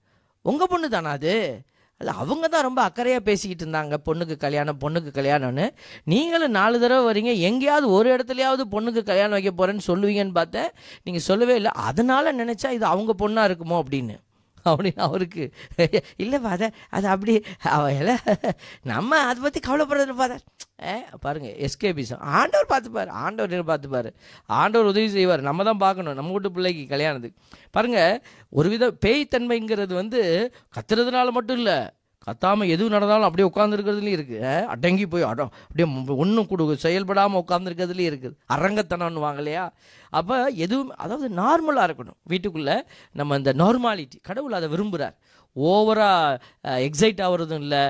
உங்கள் 0.46 0.72
பொண்ணு 0.72 0.88
தானா 0.90 1.12
அது? 1.20 1.34
அது 1.98 2.12
அவங்க 2.12 2.48
தான் 2.48 2.62
ரொம்ப 2.62 2.82
அக்கறையாக 2.90 3.20
பேசிக்கிட்டு 3.20 3.64
இருந்தாங்க. 3.66 3.98
பொண்ணுக்கு 4.08 4.36
கல்யாணம் 4.38 4.80
பொண்ணுக்கு 4.80 5.12
கல்யாணம்னு. 5.20 5.66
நீங்களும் 6.04 6.52
நாலு 6.52 6.80
தடவை 6.80 7.04
வரீங்க. 7.10 7.34
எங்கேயாவது 7.40 7.90
ஒரு 7.92 8.08
இடத்துலையாவது 8.16 8.64
பொண்ணுக்கு 8.72 9.04
கல்யாணம் 9.04 9.38
வைக்க 9.38 9.52
போகிறேன்னு 9.52 9.88
சொல்லுவீங்கன்னு 9.88 10.34
பார்த்தேன். 10.34 10.70
நீங்கள் 11.04 11.26
சொல்லவே 11.30 11.56
இல்லை. 11.56 11.72
அதனால் 11.90 12.38
நினச்சா 12.42 12.72
இது 12.72 12.86
அவங்க 12.86 13.16
பொண்ணாக 13.26 13.50
இருக்குமோ 13.50 13.80
அப்படின்னு. 13.84 14.18
அப்படின்னு 14.70 15.02
அவருக்கு. 15.08 15.46
இல்லை 16.16 16.40
ஃபாதர் 16.40 16.76
அது 16.90 17.08
அப்படி 17.08 17.36
அவ 17.76 18.18
நம்ம 18.94 19.20
அதை 19.30 19.40
பற்றி 19.44 19.62
கவலைப்படுறதில்ல 19.68 20.20
ஃபாதர் 20.22 20.44
ஏ 20.92 20.94
பாருங்க 21.26 21.50
எஸ்கேபிசம் 21.66 22.24
ஆண்டவர் 22.38 22.72
பார்த்துப்பார் 22.74 23.12
ஆண்டவர் 23.24 23.70
பார்த்துப்பார். 23.72 24.10
ஆண்டவர் 24.46 24.92
உதவி 24.92 25.10
செய்வார். 25.10 25.48
நம்ம 25.50 25.64
தான் 25.64 25.84
பார்க்கணும். 25.86 26.18
நம்ம 26.20 26.32
வீட்டு 26.32 26.52
பிள்ளைக்கு 26.52 26.84
கல்யாணத்துக்கு. 26.94 27.40
பாருங்க 27.72 28.00
ஒரு 28.50 28.70
வித 28.70 28.88
பேய்த்தன்மைங்கிறது 29.06 29.94
வந்து 30.02 30.22
கத்துறதுனால 30.78 31.32
மட்டும் 31.38 31.60
இல்லை. 31.62 31.78
கத்தாமல் 32.28 32.72
எது 32.76 32.90
நடந்தாலும் 32.96 33.28
அப்படியே 33.30 33.48
உட்காந்துருக்கிறதுலையும் 33.52 34.18
இருக்குது 34.18 34.52
அடங்கி 34.74 35.08
போய் 35.14 35.30
அடம் 35.32 35.54
அப்படியே 35.68 35.88
ஒன்றும் 36.24 36.50
கொடு 36.52 36.84
செயல்படாமல் 36.86 37.44
உட்காந்துருக்கிறதுலையும் 37.44 38.12
இருக்குது 38.12 38.38
அரங்கத்தனம்னு 38.56 39.26
வாங்கலையா 39.28 39.54
இல்லையா? 39.54 39.66
அப்போ 40.20 40.36
எதுவும் 40.66 40.92
அதாவது 41.04 41.28
நார்மலாக 41.42 41.88
இருக்கணும். 41.88 42.18
வீட்டுக்குள்ளே 42.32 42.78
நம்ம 43.20 43.38
இந்த 43.42 43.52
நார்மாலிட்டி 43.64 44.18
கடவுள் 44.30 44.58
அதை 44.60 44.68
விரும்புகிறார் 44.74 45.16
ஓவராக 45.56 46.38
எக்ஸைட் 46.88 47.24
ஆகிறதும் 47.26 47.64
இல்லை. 47.66 47.84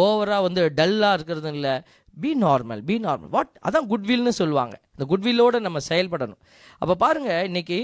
ஓவராக 0.00 0.44
வந்து 0.46 0.62
டல்லாக 0.78 1.16
இருக்கிறதும் 1.16 1.56
இல்லை. 1.58 1.74
Be 2.22 2.30
normal 2.42 2.80
be 2.88 2.94
normal 3.04 3.32
what 3.36 3.52
அதான் 3.68 3.86
குட்வில்னு 3.92 4.32
சொல்லுவாங்க. 4.38 4.74
இந்த 4.94 5.04
குட்வில்லோடு 5.10 5.58
நம்ம 5.66 5.78
செயல்படணும். 5.88 6.40
அப்போ 6.80 6.94
பாருங்கள் 7.02 7.44
இன்னைக்கு 7.48 7.78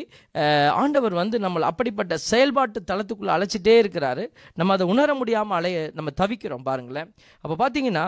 ஆண்டவர் 0.82 1.14
வந்து 1.20 1.36
நம்மளை 1.44 1.66
அப்படிப்பட்ட 1.70 2.16
செயல்பாட்டு 2.30 2.80
தளத்துக்குள்ளே 2.90 3.32
அழைச்சிட்டே 3.36 3.74
இருக்கிறாரு. 3.82 4.24
நம்ம 4.60 4.72
அதை 4.76 4.86
உணர 4.94 5.14
முடியாமல் 5.20 5.58
அலைய 5.58 5.78
நம்ம 5.98 6.12
தவிக்கிறோம் 6.22 6.66
பாருங்களேன். 6.70 7.10
அப்போ 7.44 7.56
பார்த்தீங்கன்னா 7.62 8.04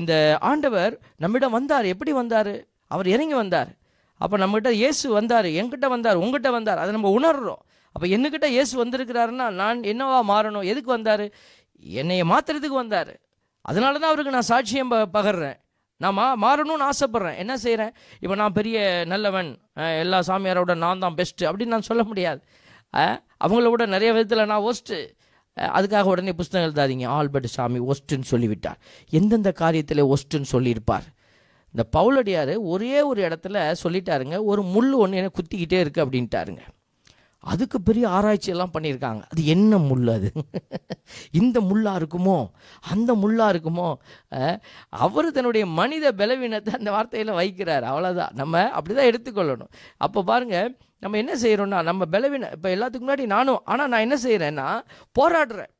இந்த 0.00 0.12
ஆண்டவர் 0.50 0.94
நம்மிடம் 1.24 1.56
வந்தார். 1.58 1.88
எப்படி 1.94 2.14
வந்தார்? 2.20 2.52
அவர் 2.96 3.08
இறங்கி 3.14 3.38
வந்தார். 3.42 3.72
அப்போ 4.20 4.36
நம்மகிட்ட 4.44 4.70
இயேசு 4.82 5.06
வந்தார். 5.18 5.48
என்கிட்ட 5.60 5.88
வந்தார் 5.94 6.22
உங்ககிட்ட 6.24 6.50
வந்தார். 6.58 6.82
அதை 6.82 6.92
நம்ம 6.98 7.12
உணர்றோம். 7.18 7.62
அப்போ 7.94 8.06
என்னக்கிட்ட 8.16 8.48
இயேசு 8.56 8.74
வந்திருக்கிறாருன்னா 8.84 9.46
நான் 9.62 9.78
என்னவா 9.92 10.18
மாறணும்? 10.32 10.68
எதுக்கு 10.72 10.90
வந்தார்? 10.96 11.24
என்னையை 12.00 12.24
மாத்துறதுக்கு 12.32 12.76
வந்தார். 12.82 13.12
அதனால 13.70 13.98
தான் 13.98 14.10
அவருக்கு 14.10 14.36
நான் 14.36 14.50
சாட்சியம் 14.52 14.92
ப 14.92 14.98
பகர்றேன். 15.16 15.58
நான் 16.02 16.16
மா 16.18 16.26
மாறணும்னு 16.44 16.88
ஆசைப்பட்றேன். 16.90 17.38
என்ன 17.42 17.54
செய்கிறேன் 17.64 17.92
இப்போ 18.22 18.34
நான் 18.40 18.56
பெரிய 18.58 18.78
நல்லவன் 19.12 19.50
எல்லா 20.02 20.18
சாமியாரோட 20.28 20.74
நான் 20.84 21.02
தான் 21.04 21.16
பெஸ்ட்டு 21.20 21.48
அப்படின்னு 21.50 21.74
நான் 21.76 21.88
சொல்ல 21.90 22.02
முடியாது. 22.10 22.40
அவங்கள 23.44 23.70
விட 23.72 23.84
நிறைய 23.94 24.10
விதத்தில் 24.16 24.50
நான் 24.52 24.66
ஒஸ்ட்டு 24.70 24.98
அதுக்காக 25.76 26.10
உடனே 26.14 26.32
புஸ்தகம் 26.40 26.66
எழுதாதீங்க. 26.66 27.06
ஆல்பர்ட் 27.18 27.48
சாமி 27.54 27.80
ஒஸ்ட்டுன்னு 27.92 28.30
சொல்லிவிட்டார். 28.32 28.78
எந்தெந்த 29.18 29.50
காரியத்தில் 29.62 30.08
ஒஸ்ட்டுன்னு 30.14 30.52
சொல்லியிருப்பார்? 30.54 31.06
இந்த 31.74 31.82
பவுலடியார் 31.96 32.52
ஒரே 32.72 32.94
ஒரு 33.10 33.20
இடத்துல 33.28 33.56
சொல்லிட்டாருங்க. 33.82 34.36
ஒரு 34.50 34.62
முள் 34.74 34.92
ஒன்று 35.02 35.20
எனக்கு 35.20 35.38
குத்திக்கிட்டே 35.40 35.80
இருக்குது 35.82 36.04
அப்படின்ட்டாருங்க. 36.04 36.62
அதுக்கு 37.52 37.78
பெரிய 37.88 38.04
ஆராய்ச்சியெல்லாம் 38.16 38.72
பண்ணியிருக்காங்க. 38.74 39.22
அது 39.32 39.42
என்ன 39.54 39.78
முள் 39.88 40.08
அது? 40.14 40.30
இந்த 41.40 41.58
முள்ளா 41.68 41.92
இருக்குமோ? 42.00 42.36
அந்த 42.92 43.10
முள்ளா 43.22 43.46
இருக்குமோ? 43.54 43.88
அவர் 45.04 45.28
தன்னுடைய 45.36 45.66
மனித 45.78 46.12
பலவீனத்தை 46.20 46.74
அந்த 46.78 46.90
வார்த்தையில் 46.96 47.32
வைக்கிறார். 47.40 47.86
அவ்வளோதான் 47.92 48.34
நம்ம 48.40 48.62
அப்படி 48.76 48.94
தான் 48.98 49.10
எடுத்துக்கொள்ளணும். 49.10 49.72
அப்போ 50.06 50.22
பாருங்க 50.30 50.58
நம்ம 51.04 51.18
என்ன 51.22 51.34
செய்கிறோன்னா 51.42 51.78
நம்ம 51.90 52.06
பலவீனம் 52.14 52.54
இப்போ 52.56 52.68
எல்லாத்துக்கு 52.76 53.06
முன்னாடி 53.06 53.26
நானும் 53.34 53.60
ஆனால் 53.72 53.90
நான் 53.92 54.06
என்ன 54.06 54.18
செய்கிறேன்னா 54.26 54.68
போராடுறேன். 55.18 55.72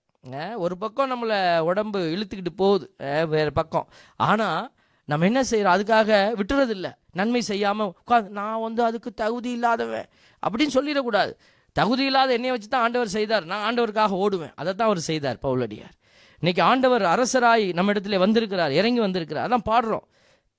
ஒரு 0.65 0.75
பக்கம் 0.83 1.11
நம்மளை 1.13 1.39
உடம்பு 1.71 2.01
இழுத்துக்கிட்டு 2.15 2.53
போகுது 2.63 2.87
வேறு 3.35 3.53
பக்கம். 3.61 3.87
ஆனால் 4.31 4.63
நம்ம 5.09 5.27
என்ன 5.31 5.41
செய்கிறோம் 5.51 5.75
அதுக்காக 5.77 6.11
விட்டுறதில்ல. 6.41 6.89
நன்மை 7.19 7.41
செய்யாமல் 7.51 7.93
உட்காந்து 8.01 8.29
நான் 8.41 8.65
வந்து 8.65 8.83
அதுக்கு 8.89 9.11
தகுதி 9.23 9.51
இல்லாதவன். 9.57 10.09
அப்படின்னு 10.47 10.77
சொல்லிடக்கூடாது. 10.79 11.33
தகுதி 11.77 12.05
இல்லாத 12.11 12.31
என்னையை 12.39 12.55
வச்சு 12.55 12.69
தான் 12.69 12.85
ஆண்டவர் 12.87 13.17
செய்தார். 13.17 13.45
நான் 13.51 13.65
ஆண்டவருக்காக 13.67 14.19
ஓடுவேன். 14.25 14.55
அதை 14.61 14.71
தான் 14.75 14.89
அவர் 14.91 15.09
செய்தார் 15.11 15.39
பவுலடியார் 15.47 15.97
இன்னைக்கு 16.43 16.63
ஆண்டவர் 16.63 17.03
அரசராய் 17.15 17.65
நம்ம 17.79 17.93
இடத்துல 17.93 18.19
வந்திருக்கிறார் 18.25 18.73
இறங்கி 18.81 19.01
வந்திருக்கிறார். 19.01 19.47
அதான் 19.47 19.69
பாடுறோம். 19.71 20.07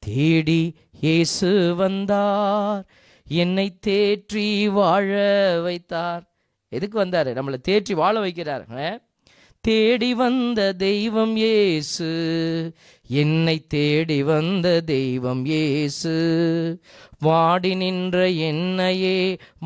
தேடி 0.04 0.62
இயேசு 1.06 1.52
வந்தார். 1.76 2.84
என்னை 3.28 3.68
தேற்றி 3.88 4.50
வாழ 4.78 5.10
வைத்தார். 5.68 6.24
எதுக்கு 6.72 6.98
வந்தார்? 6.98 7.30
நம்மளை 7.40 7.58
தேற்றி 7.70 7.94
வாழ 8.02 8.16
வைக்கிறார் 8.26 8.66
தேடி 9.68 10.12
வந்த 10.22 10.60
தெய்வம் 10.74 11.36
இயேசு. 11.36 12.08
என்னை 13.20 13.56
தேடி 13.74 14.18
வந்த 14.30 14.68
தெய்வம் 14.92 15.42
ஏசு 15.62 16.14
வாடி 17.26 17.72
நின்ற 17.82 18.18
என்னையே 18.50 19.18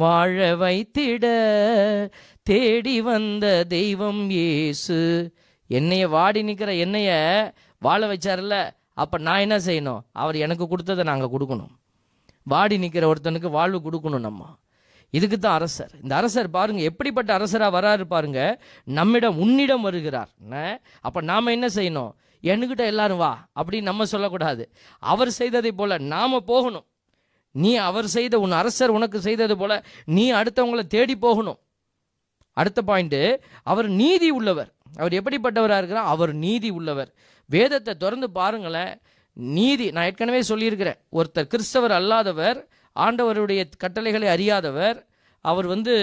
வாழ 0.01 0.35
வைத்திட. 0.61 1.25
தேடி 2.49 2.95
வந்த 3.09 3.45
தெய்வம் 3.75 4.23
ஏசு 4.45 4.99
என்னைய 5.69 6.07
வாடி 6.15 6.41
நிற்கிற 6.47 6.73
என்னைய 6.85 7.11
வாழ 7.81 8.01
வச்சார்ல 8.11 8.57
அப்ப 9.03 9.17
நான் 9.27 9.43
என்ன 9.45 9.57
செய்யணும்? 9.67 10.03
அவர் 10.23 10.35
எனக்கு 10.45 10.65
கொடுத்ததை 10.73 11.03
நாங்கள் 11.11 11.33
கொடுக்கணும். 11.35 11.73
வாடி 12.53 12.75
நிற்கிற 12.83 13.05
ஒருத்தனுக்கு 13.13 13.49
வாழ்வு 13.59 13.79
கொடுக்கணும் 13.85 14.25
நம்ம. 14.27 14.43
இதுக்கு 15.17 15.37
தான் 15.39 15.57
அரசர். 15.59 15.91
இந்த 16.03 16.13
அரசர் 16.19 16.55
பாருங்க 16.57 16.81
எப்படிப்பட்ட 16.91 17.29
அரசராக 17.37 17.75
வராரு 17.77 18.05
பாருங்க 18.13 18.39
நம்மிடம் 18.99 19.39
உன்னிடம் 19.45 19.85
வருகிறார். 19.87 20.31
அப்போ 21.07 21.19
நாம் 21.31 21.55
என்ன 21.57 21.67
செய்யணும்? 21.79 22.13
என்கிட்ட 22.45 22.83
எல்லாரும் 22.93 23.17
வா 23.17 23.47
அப்படின்னு 23.55 23.89
நம்ம 23.91 24.05
சொல்லக்கூடாது. 24.05 24.63
அவர் 24.99 25.31
செய்ததை 25.31 25.71
போல 25.71 25.97
நாம 25.97 26.39
போகணும். 26.39 26.85
நீ 27.51 27.75
அவர் 27.75 28.07
செய்த 28.07 28.39
உன் 28.39 28.51
அரசர் 28.51 28.89
உனக்கு 28.89 29.21
செய்தது 29.21 29.57
போல 29.57 29.83
நீ 30.05 30.33
அடுத்தவங்களை 30.33 30.83
தேடி 30.87 31.15
போகணும். 31.17 31.59
அடுத்த 32.53 32.81
பாயிண்ட்டு 32.87 33.21
அவர் 33.63 33.87
நீதி 34.01 34.29
உள்ளவர். 34.29 34.69
அவர் 34.97 35.13
எப்படிப்பட்டவராக 35.13 35.77
இருக்கிறார்? 35.77 36.05
அவர் 36.05 36.33
நீதி 36.33 36.69
உள்ளவர். 36.69 37.13
வேதத்தை 37.45 37.93
திறந்து 37.95 38.31
பாருங்களேன். 38.31 38.93
நீதி 39.33 39.91
நான் 39.91 40.05
ஏற்கனவே 40.05 40.41
சொல்லியிருக்கிறேன். 40.41 40.99
ஒருத்தர் 41.11 41.51
கிறிஸ்தவர் 41.53 41.91
அல்லாதவர் 41.91 42.59
ஆண்டவருடைய 42.95 43.61
கட்டளைகளை 43.77 44.27
அறியாதவர் 44.27 45.05
அவர் 45.41 45.65
வந்து 45.65 45.93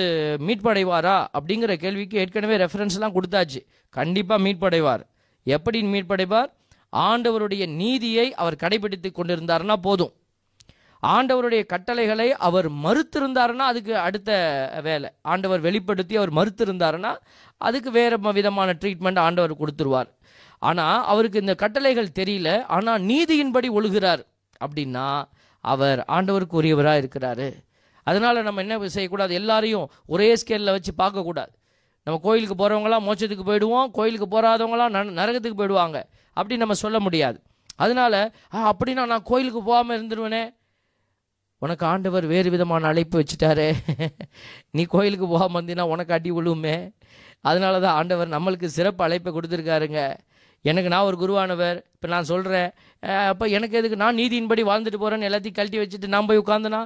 மீட்படைவாரா 0.41 1.27
அப்படிங்கிற 1.39 1.75
கேள்விக்கு 1.75 2.19
ஏற்கனவே 2.19 2.57
ரெஃபரன்ஸ்லாம் 2.57 3.17
கொடுத்தாச்சு. 3.17 3.61
கண்டிப்பாக 3.89 4.43
மீட்படைவார். 4.43 5.03
எப்படி 5.43 5.83
மீட்படைப்பார்? 5.83 6.51
ஆண்டவருடைய 6.97 7.69
நீதியை 7.69 8.35
அவர் 8.35 8.57
கடைபிடித்து 8.63 9.11
கொண்டிருந்தாருன்னா 9.11 9.77
போதும். 9.77 10.13
ஆண்டவருடைய 11.07 11.67
கட்டளைகளை 11.67 12.33
அவர் 12.33 12.71
மறுத்திருந்தாருன்னா 12.73 13.69
அதுக்கு 13.71 13.99
அடுத்த 13.99 14.33
வேலை. 14.83 15.11
ஆண்டவர் 15.23 15.61
வெளிப்படுத்தி 15.61 16.17
அவர் 16.17 16.33
மறுத்திருந்தாருன்னா 16.33 17.17
அதுக்கு 17.57 17.91
வேற 17.91 18.17
விதமான 18.17 18.77
ட்ரீட்மெண்ட் 18.81 19.19
ஆண்டவர் 19.19 19.57
கொடுத்துருவார். 19.57 20.11
ஆனால் 20.59 21.05
அவருக்கு 21.05 21.41
இந்த 21.41 21.55
கட்டளைகள் 21.55 22.17
தெரியல. 22.19 22.65
ஆனால் 22.67 23.03
நீதியின்படி 23.03 23.69
ஒழுகிறார். 23.79 24.23
அப்படின்னா 24.65 25.25
அவர் 25.61 26.05
ஆண்டவருக்கு 26.09 26.61
உரியவராக 26.61 27.03
இருக்கிறாரு. 27.03 27.53
அதனால் 28.03 28.43
நம்ம 28.43 28.61
என்ன 28.61 28.89
செய்யக்கூடாது? 28.89 29.35
எல்லாரையும் 29.35 29.91
ஒரே 30.07 30.35
ஸ்கேலில் 30.35 30.77
வச்சு 30.77 30.93
பார்க்கக்கூடாது. 30.99 31.53
நம்ம 32.07 32.17
கோயிலுக்கு 32.23 32.55
போகிறவங்களாம் 32.55 33.07
மோட்சத்துக்கு 33.09 33.45
போயிடுவோம் 33.51 33.91
கோயிலுக்கு 33.91 34.27
போகாதவங்களாம் 34.35 34.95
ந 34.97 35.03
நரகத்துக்கு 35.21 35.59
போயிடுவாங்க. 35.61 35.99
அப்படி 36.37 36.57
நம்ம 36.57 36.75
சொல்ல 36.85 36.99
முடியாது. 37.01 37.39
அதனால 37.77 38.15
அப்படின்னா 38.71 39.05
நான் 39.13 39.29
கோயிலுக்கு 39.31 39.61
போகாமல் 39.63 39.97
இருந்துருவேனே. 39.99 40.43
உனக்கு 41.63 41.85
ஆண்டவர் 41.87 42.25
வேறு 42.27 42.49
விதமான 42.51 42.89
அழைப்பு 42.89 43.17
வச்சுட்டாரு. 43.21 43.67
நீ 44.77 44.83
கோயிலுக்கு 44.95 45.27
போகாமல் 45.29 45.59
இருந்தீன்னா 45.61 45.87
உனக்கு 45.95 46.13
அடி 46.13 46.31
விழுமே 46.31 46.77
அதனால 47.41 47.75
தான் 47.81 47.97
ஆண்டவர் 48.01 48.29
நம்மளுக்கு 48.29 48.69
சிறப்பு 48.77 49.03
அழைப்பை 49.05 49.31
கொடுத்துருக்காருங்க. 49.33 50.01
எனக்கு 50.65 50.89
நான் 50.89 51.09
ஒரு 51.11 51.17
குருவானவர். 51.23 51.79
இப்போ 51.95 52.09
நான் 52.09 52.29
சொல்கிறேன் 52.33 52.69
அப்போ 53.31 53.45
எனக்கு 53.57 53.79
எதுக்கு? 53.81 53.97
நான் 53.97 54.19
நீதியின்படி 54.19 54.63
வாழ்ந்துட்டு 54.71 55.01
போகிறேன்னு 55.03 55.29
எல்லாத்தையும் 55.31 55.59
கழட்டி 55.59 55.79
வச்சுட்டு 55.83 56.13
நான் 56.17 56.29
போய் 56.31 56.43
உட்காந்துனா 56.45 56.81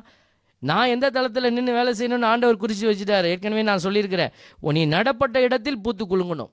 நான் 0.66 0.88
எந்த 0.88 1.10
தளத்தில் 1.10 1.52
நின்று 1.52 1.72
வேலை 1.72 1.92
செய்யணும்னு 1.92 2.24
ஆண்டவர் 2.24 2.56
குறித்து 2.56 2.92
வச்சுட்டாரு. 2.92 3.24
ஏற்கனவே 3.24 3.62
நான் 3.62 3.78
சொல்லியிருக்கிறேன். 3.78 4.30
நீ 4.60 4.84
நடப்பட்ட 4.86 5.40
இடத்தில் 5.40 5.80
பூத்து 5.80 6.04
குலுங்கணும். 6.04 6.50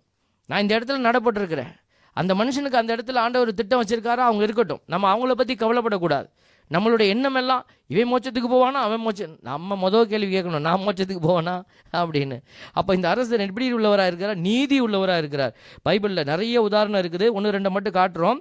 நான் 0.48 0.62
இந்த 0.62 0.80
இடத்துல 0.80 1.10
நடப்பட்டிருக்கிறேன். 1.10 1.72
அந்த 2.14 2.34
மனுஷனுக்கு 2.36 2.76
அந்த 2.76 2.96
இடத்துல 2.96 3.16
ஆண்டவர் 3.16 3.54
திட்டம் 3.54 3.84
வச்சிருக்காரா? 3.84 4.24
அவங்க 4.28 4.44
இருக்கட்டும். 4.44 4.82
நம்ம 4.86 5.16
அவங்கள 5.16 5.32
பற்றி 5.32 5.54
கவலைப்படக்கூடாது. 5.54 6.28
நம்மளுடைய 6.74 7.08
எண்ணம் 7.08 7.36
எல்லாம் 7.36 7.66
இவன் 7.88 8.12
மோச்சத்துக்கு 8.14 8.52
போவானா? 8.52 8.82
அவன் 8.86 9.06
மோச்ச 9.06 9.38
நம்ம 9.42 9.90
மொதல் 9.90 10.04
கேள்வி 10.04 10.36
கேட்கணும். 10.36 10.60
நான் 10.60 10.80
மோச்சத்துக்கு 10.80 11.20
போவானா? 11.24 11.62
அப்படின்னு. 11.94 12.42
அப்போ 12.74 12.96
இந்த 12.96 13.10
அரசர் 13.10 13.40
எப்படி 13.40 13.74
உள்ளவராக 13.74 14.08
இருக்கிறார்? 14.08 14.38
நீதி 14.38 14.82
உள்ளவராக 14.82 15.18
இருக்கிறார். 15.18 15.56
பைபிளில் 15.90 16.26
நிறைய 16.26 16.62
உதாரணம் 16.62 17.02
இருக்குது. 17.02 17.32
ஒன்று 17.32 17.52
ரெண்டு 17.52 17.72
மட்டும் 17.72 17.94
காட்டுறோம். 17.94 18.38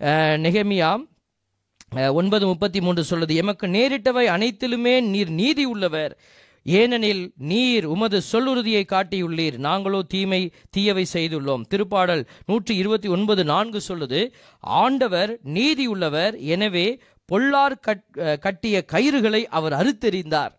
அஹ், 0.00 0.38
ஒன்பது 1.92 2.44
முப்பத்தி 2.50 2.80
மூன்று 2.84 3.02
சொல்லுது 3.08 3.34
எமக்கு 3.40 3.66
நேரிட்டவை 3.74 4.24
அனைத்திலுமே 4.34 4.94
நீர் 5.12 5.32
நீதி 5.40 5.64
உள்ளவர். 5.72 6.12
ஏனெனில் 6.66 7.22
நீர் 7.50 7.86
உமது 7.94 8.18
சொல்லுறுதியை 8.30 8.82
காட்டியுள்ளீர். 8.92 9.56
நாங்களோ 9.66 10.00
தீமை 10.12 10.40
தீயவை 10.74 11.04
செய்துள்ளோம். 11.12 11.62
திருப்பாடல் 11.72 12.22
நூற்றி 12.50 12.74
இருபத்தி 12.82 13.08
ஒன்பது 13.16 13.44
நான்கு 13.52 13.80
சொல்லுது 13.88 14.20
ஆண்டவர் 14.80 15.32
நீதி 15.56 15.86
உள்ளவர். 15.94 16.34
எனவே 16.54 16.86
பொல்லார் 17.28 17.76
கட் 17.86 18.04
கட்டிய 18.46 18.84
கயிறுகளை 18.92 19.42
அவர் 19.58 19.76
அறுத்தெறிந்தார். 19.80 20.52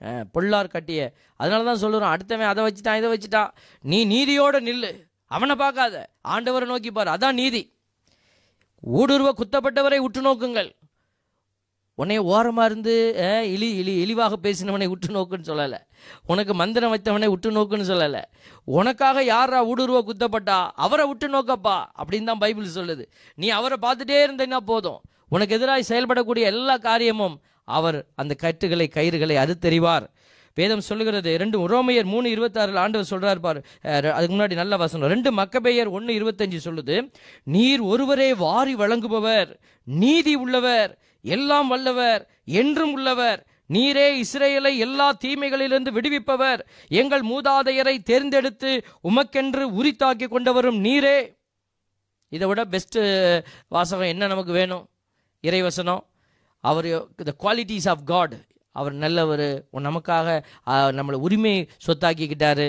பொள்ளார் 0.00 0.32
பொல்லார் 0.34 0.74
கட்டிய. 0.74 1.00
அதனால 1.40 1.64
தான் 1.68 1.82
சொல்லுறோம் 1.84 2.12
அடுத்தவன் 2.14 2.52
அதை 2.52 2.64
வச்சுட்டான் 2.66 2.98
இதை 3.00 3.10
வச்சுட்டான். 3.14 3.52
நீ 3.84 4.00
நீதியோட 4.14 4.56
நில்லு 4.68 4.92
அவனை 5.30 5.54
பார்க்காத. 5.62 5.94
ஆண்டவரை 6.34 6.66
நோக்கி 6.72 6.90
பாரு 6.90 7.10
அதான் 7.16 7.40
நீதி. 7.42 7.62
ஊடுருவ 8.92 9.28
குத்தப்பட்டவரை 9.40 9.98
உற்று 10.06 10.22
நோக்குங்கள். 10.26 10.70
உன்னை 11.94 12.18
ஓரமாக 12.18 12.66
இருந்து 12.68 12.94
இழி 13.52 13.68
இழி 13.80 13.92
இழிவாக 14.02 14.36
பேசினவனை 14.42 14.86
உற்று 14.94 15.10
நோக்குன்னு 15.16 15.48
சொல்லலை. 15.50 15.78
உனக்கு 16.26 16.54
மந்திரம் 16.54 16.92
வைத்தவனை 16.94 17.28
உற்று 17.34 17.50
நோக்குன்னு 17.56 17.86
சொல்லலை. 17.90 18.22
உனக்காக 18.78 19.22
யாரா 19.24 19.60
ஊடுருவ 19.70 20.00
குத்தப்பட்டா 20.08 20.58
அவரை 20.86 21.06
உற்று 21.12 21.28
நோக்கப்பா 21.34 21.76
அப்படின்னு 22.00 22.30
தான் 22.30 22.42
பைபிள் 22.44 22.74
சொல்லுது. 22.78 23.04
நீ 23.34 23.48
அவரை 23.58 23.78
பார்த்துட்டே 23.86 24.18
இருந்தேன்னா 24.26 24.56
போதும். 24.56 25.00
உனக்கு 25.28 25.54
எதிராக 25.54 25.86
செயல்படக்கூடிய 25.90 26.44
எல்லா 26.54 26.76
காரியமும் 26.76 27.36
அவர் 27.64 28.06
அந்த 28.14 28.34
கட்டுகளை 28.34 28.90
கயிறுகளை 28.94 29.36
அறுத்தறிவார். 29.44 30.06
வேதம் 30.54 30.86
சொல்லுகிறது. 30.88 31.30
ரெண்டு 31.42 31.58
ரோமையர் 31.72 32.10
மூணு 32.12 32.28
இருபத்தாறுல 32.34 32.82
ஆண்டவர் 32.84 33.10
சொல்றாரு 33.10 33.40
பாரு. 33.46 33.60
அதுக்கு 34.12 34.34
முன்னாடி 34.36 34.54
நல்ல 34.54 34.76
வசனம். 34.76 35.08
ரெண்டு 35.08 35.30
மக்கபேயர் 35.40 35.90
ஒன்று 35.90 36.12
இருபத்தஞ்சு 36.18 36.60
சொல்லுது. 36.64 36.96
நீர் 37.44 37.80
ஒருவரே 37.80 38.34
வாரி 38.34 38.74
வழங்குபவர் 38.74 39.50
நீதி 39.84 40.34
உள்ளவர் 40.34 40.98
எல்லாம் 41.22 41.68
வல்லவர் 41.68 42.22
என்றும் 42.60 42.92
உள்ளவர். 42.92 43.46
நீரே 43.74 44.06
இஸ்ரேலை 44.22 44.72
எல்லா 44.76 45.06
தீமைகளிலிருந்து 45.24 45.90
விடுவிப்பவர். 45.96 46.60
எங்கள் 46.88 47.22
மூதாதையரை 47.30 47.94
தேர்ந்தெடுத்து 48.10 48.70
உமக்கென்று 49.10 49.62
உரித்தாக்கி 49.78 50.26
கொண்டவரும் 50.26 50.80
நீரே. 50.86 51.18
இதை 52.28 52.48
விட 52.48 52.64
பெஸ்ட் 52.64 52.98
வாசகம் 53.68 54.06
என்ன 54.06 54.26
நமக்கு 54.26 54.52
வேணும்? 54.52 54.84
இறைவசனம். 55.42 56.02
அவர் 56.60 56.88
த 57.28 57.32
குவாலிட்டிஸ் 57.44 57.88
ஆஃப் 57.92 58.04
காட் 58.04 58.34
அவர் 58.78 58.94
நல்லவர். 59.04 59.46
நமக்காக 59.88 60.28
நம்மளை 60.98 61.18
உரிமை 61.26 61.54
சொத்தாக்கிக்கிட்டாரு. 61.86 62.68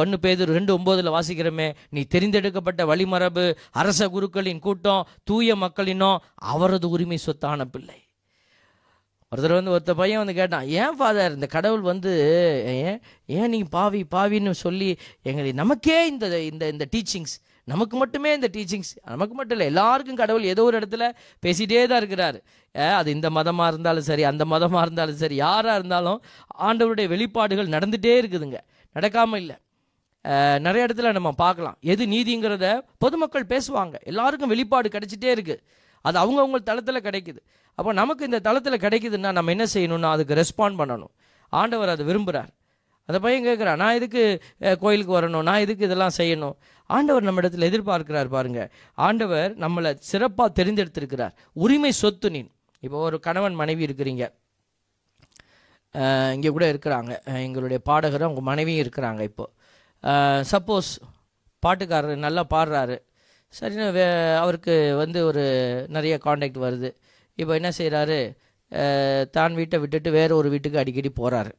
ஒன்று 0.00 0.16
பேதர் 0.24 0.54
ரெண்டு 0.56 0.72
ஒம்போதில் 0.78 1.14
வாசிக்கிறோமே 1.16 1.68
நீ 1.96 2.00
தெரிந்தெடுக்கப்பட்ட 2.14 2.82
வழிமரபு 2.90 3.44
அரச 3.80 4.08
குருக்களின் 4.14 4.64
கூட்டம் 4.66 5.06
தூய 5.28 5.54
மக்களினோ 5.62 6.10
அவரது 6.52 6.88
உரிமை 6.94 7.18
சொத்தான 7.26 7.66
பிள்ளை. 7.74 7.98
ஒருத்தர் 9.32 9.56
வந்து 9.58 9.72
ஒருத்த 9.76 9.92
பையன் 10.00 10.20
வந்து 10.22 10.34
கேட்டான் 10.40 10.66
ஏன் 10.80 10.96
ஃபாதர் 10.98 11.36
இந்த 11.36 11.46
கடவுள் 11.54 11.84
வந்து 11.90 12.10
ஏன் 12.88 12.98
ஏன் 13.38 13.50
நீ 13.54 13.60
பாவி 13.76 14.00
பாவின்னு 14.14 14.52
சொல்லி 14.64 14.90
எங்களை 15.30 15.52
நமக்கே 15.62 15.96
இந்த 16.12 16.26
இந்த 16.50 16.64
இந்த 16.74 16.86
டீச்சிங்ஸ் 16.94 17.34
நமக்கு 17.72 17.96
மட்டுமே 18.02 18.30
இந்த 18.38 18.48
டீச்சிங்ஸ் 18.54 18.92
நமக்கு 19.12 19.34
மட்டும் 19.38 19.56
இல்லை 19.56 19.68
எல்லாருக்கும் 19.72 20.18
கடவுள் 20.22 20.44
ஏதோ 20.52 20.62
ஒரு 20.68 20.76
இடத்துல 20.80 21.04
பேசிகிட்டே 21.44 21.84
தான் 21.90 22.00
இருக்கிறாரு. 22.02 22.38
அது 22.98 23.08
இந்த 23.16 23.28
மதமாக 23.38 23.68
இருந்தாலும் 23.72 24.06
சரி 24.08 24.24
அந்த 24.30 24.44
மதமாக 24.52 24.82
இருந்தாலும் 24.86 25.20
சரி 25.22 25.36
யாராக 25.44 25.76
இருந்தாலும் 25.80 26.18
ஆண்டவருடைய 26.68 27.08
வெளிப்பாடுகள் 27.14 27.74
நடந்துகிட்டே 27.76 28.16
இருக்குதுங்க. 28.22 28.60
நடக்காமல் 28.96 29.40
இல்லை. 29.42 29.56
நிறைய 30.66 30.86
இடத்துல 30.86 31.12
நம்ம 31.16 31.30
பார்க்கலாம். 31.44 31.76
எது 31.92 32.02
நீதிங்கிறத 32.14 32.66
பொதுமக்கள் 33.04 33.50
பேசுவாங்க. 33.54 33.94
எல்லாருக்கும் 34.10 34.52
வெளிப்பாடு 34.54 34.88
கிடைச்சிட்டே 34.96 35.30
இருக்குது 35.36 35.62
அது 36.08 36.16
அவங்கவுங்க 36.22 36.58
தளத்தில் 36.70 37.04
கிடைக்குது. 37.06 37.40
அப்போ 37.78 37.90
நமக்கு 38.00 38.22
இந்த 38.28 38.38
தளத்தில் 38.46 38.82
கிடைக்குதுன்னா 38.84 39.30
நம்ம 39.38 39.52
என்ன 39.54 39.64
செய்யணும்னா 39.74 40.10
அதுக்கு 40.16 40.34
ரெஸ்பாண்ட் 40.40 40.78
பண்ணணும். 40.80 41.12
ஆண்டவர் 41.60 41.92
அதை 41.94 42.04
விரும்புகிறார் 42.10 42.52
அந்த 43.08 43.18
பையன் 43.24 43.46
கேட்குறான் 43.46 43.78
நான் 43.82 43.96
எதுக்கு 43.98 44.22
கோயிலுக்கு 44.82 45.12
வரணும்? 45.16 45.44
நான் 45.48 45.62
எதுக்கு 45.64 45.86
இதெல்லாம் 45.88 46.14
செய்யணும்? 46.18 46.54
ஆண்டவர் 46.94 47.26
நம்ம 47.28 47.40
இடத்துல 47.42 47.68
எதிர்பார்க்கிறார் 47.70 48.28
பாருங்க. 48.36 48.60
ஆண்டவர் 49.06 49.52
நம்மளை 49.64 49.90
சிறப்பாக 50.10 50.54
தெரிந்தெடுத்திருக்கிறார். 50.58 51.34
உரிமை 51.64 51.92
சொத்து 52.02 52.30
நீன். 52.34 52.50
இப்போ 52.86 52.98
ஒரு 53.08 53.18
கணவன் 53.26 53.60
மனைவி 53.62 53.82
இருக்கிறீங்க. 53.86 54.24
இங்கே 56.36 56.50
கூட 56.54 56.64
இருக்கிறாங்க. 56.72 57.12
எங்களுடைய 57.46 57.78
பாடகரும் 57.88 58.28
அவங்க 58.28 58.42
மனைவியும் 58.50 58.82
இருக்கிறாங்க 58.84 59.22
இப்போது 59.30 59.52
சப்போஸ் 60.52 60.90
பாட்டுக்காரர் 61.62 62.24
நல்லா 62.26 62.42
பாடுறாரு. 62.54 62.96
சரின்னு 63.58 63.86
வே 63.96 64.06
அவருக்கு 64.42 64.74
வந்து 65.02 65.18
ஒரு 65.28 65.44
நிறைய 65.96 66.14
காண்டாக்ட் 66.24 66.64
வருது. 66.64 66.90
இப்போ 67.40 67.52
என்ன 67.60 67.70
செய்கிறாரு 67.78 68.18
தான் 69.36 69.56
வீட்டை 69.60 69.76
விட்டுட்டு 69.82 70.10
வேறு 70.18 70.32
ஒரு 70.40 70.48
வீட்டுக்கு 70.54 70.80
அடிக்கடி 70.82 71.10
போகிறாரு 71.20 71.52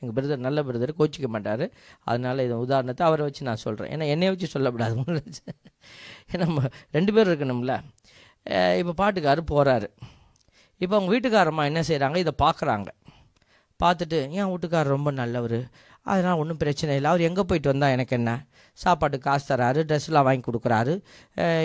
எங்கள் 0.00 0.14
பிரதர் 0.16 0.44
நல்ல 0.46 0.60
பிரதர் 0.68 0.92
கோச்சிக்க 1.00 1.28
மாட்டார். 1.34 1.64
அதனால 2.10 2.44
இது 2.46 2.54
உதாரணத்தை 2.66 3.02
அவரை 3.08 3.22
வச்சு 3.26 3.48
நான் 3.48 3.62
சொல்கிறேன் 3.66 3.90
ஏன்னா 3.94 4.06
என்னையை 4.14 4.30
வச்சு 4.34 4.48
சொல்லக்கூடாது 4.54 4.94
ஏன்னா 6.32 6.44
நம்ம 6.44 6.62
ரெண்டு 6.96 7.10
பேர் 7.16 7.30
இருக்கணும்ல. 7.30 7.74
இப்போ 8.80 8.92
பாட்டுக்காரர் 9.02 9.50
போகிறாரு 9.52 9.88
இப்போ 10.80 10.94
அவங்க 10.96 11.10
வீட்டுக்காரம்மா 11.14 11.64
என்ன 11.70 11.80
செய்கிறாங்க 11.90 12.18
இதை 12.24 12.32
பார்க்குறாங்க 12.44 12.88
பார்த்துட்டு 13.80 14.18
ஏன் 14.38 14.50
வீட்டுக்காரர் 14.52 14.94
ரொம்ப 14.96 15.10
நல்லவர்? 15.22 15.58
அதனால் 16.10 16.40
ஒன்றும் 16.42 16.60
பிரச்சனை 16.62 16.92
இல்லை. 16.98 17.08
அவர் 17.12 17.26
எங்கே 17.28 17.42
போயிட்டு 17.50 17.70
வந்தால் 17.72 17.94
எனக்கு 17.96 18.14
என்ன? 18.18 18.30
சாப்பாட்டு 18.78 19.16
காசு 19.26 19.44
தராரு 19.50 19.80
ட்ரெஸ்லாம் 19.88 20.26
வாங்கி 20.28 20.44
கொடுக்குறாரு. 20.48 20.94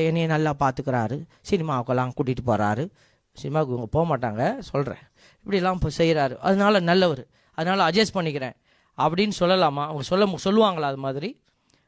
என்னையை 0.07 0.27
நல்லா 0.35 0.51
பார்த்துக்கிறாரு 0.63 1.17
சினிமாவுக்கெல்லாம் 1.49 2.13
கூட்டிகிட்டு 2.17 2.45
போகிறாரு 2.51 2.85
சினிமாவுக்கு 3.36 3.76
இவங்க 3.76 3.89
போக 3.91 4.06
மாட்டாங்க 4.12 4.60
சொல்கிறேன் 4.60 5.04
இப்படிலாம் 5.45 5.74
இப்போ 5.74 5.89
செய்கிறாரு 5.98 6.36
அதனால 6.38 6.80
நல்லவர். 6.80 7.28
அதனால் 7.52 7.91
அட்ஜஸ்ட் 7.91 8.15
பண்ணிக்கிறேன். 8.15 8.56
அப்படின்னு 8.98 9.32
சொல்லலாமா? 9.39 9.84
அவங்க 9.86 10.02
சொல்ல 10.02 10.26
சொல்லுவாங்களா 10.43 10.82
அது 10.82 10.98
மாதிரி? 10.98 11.30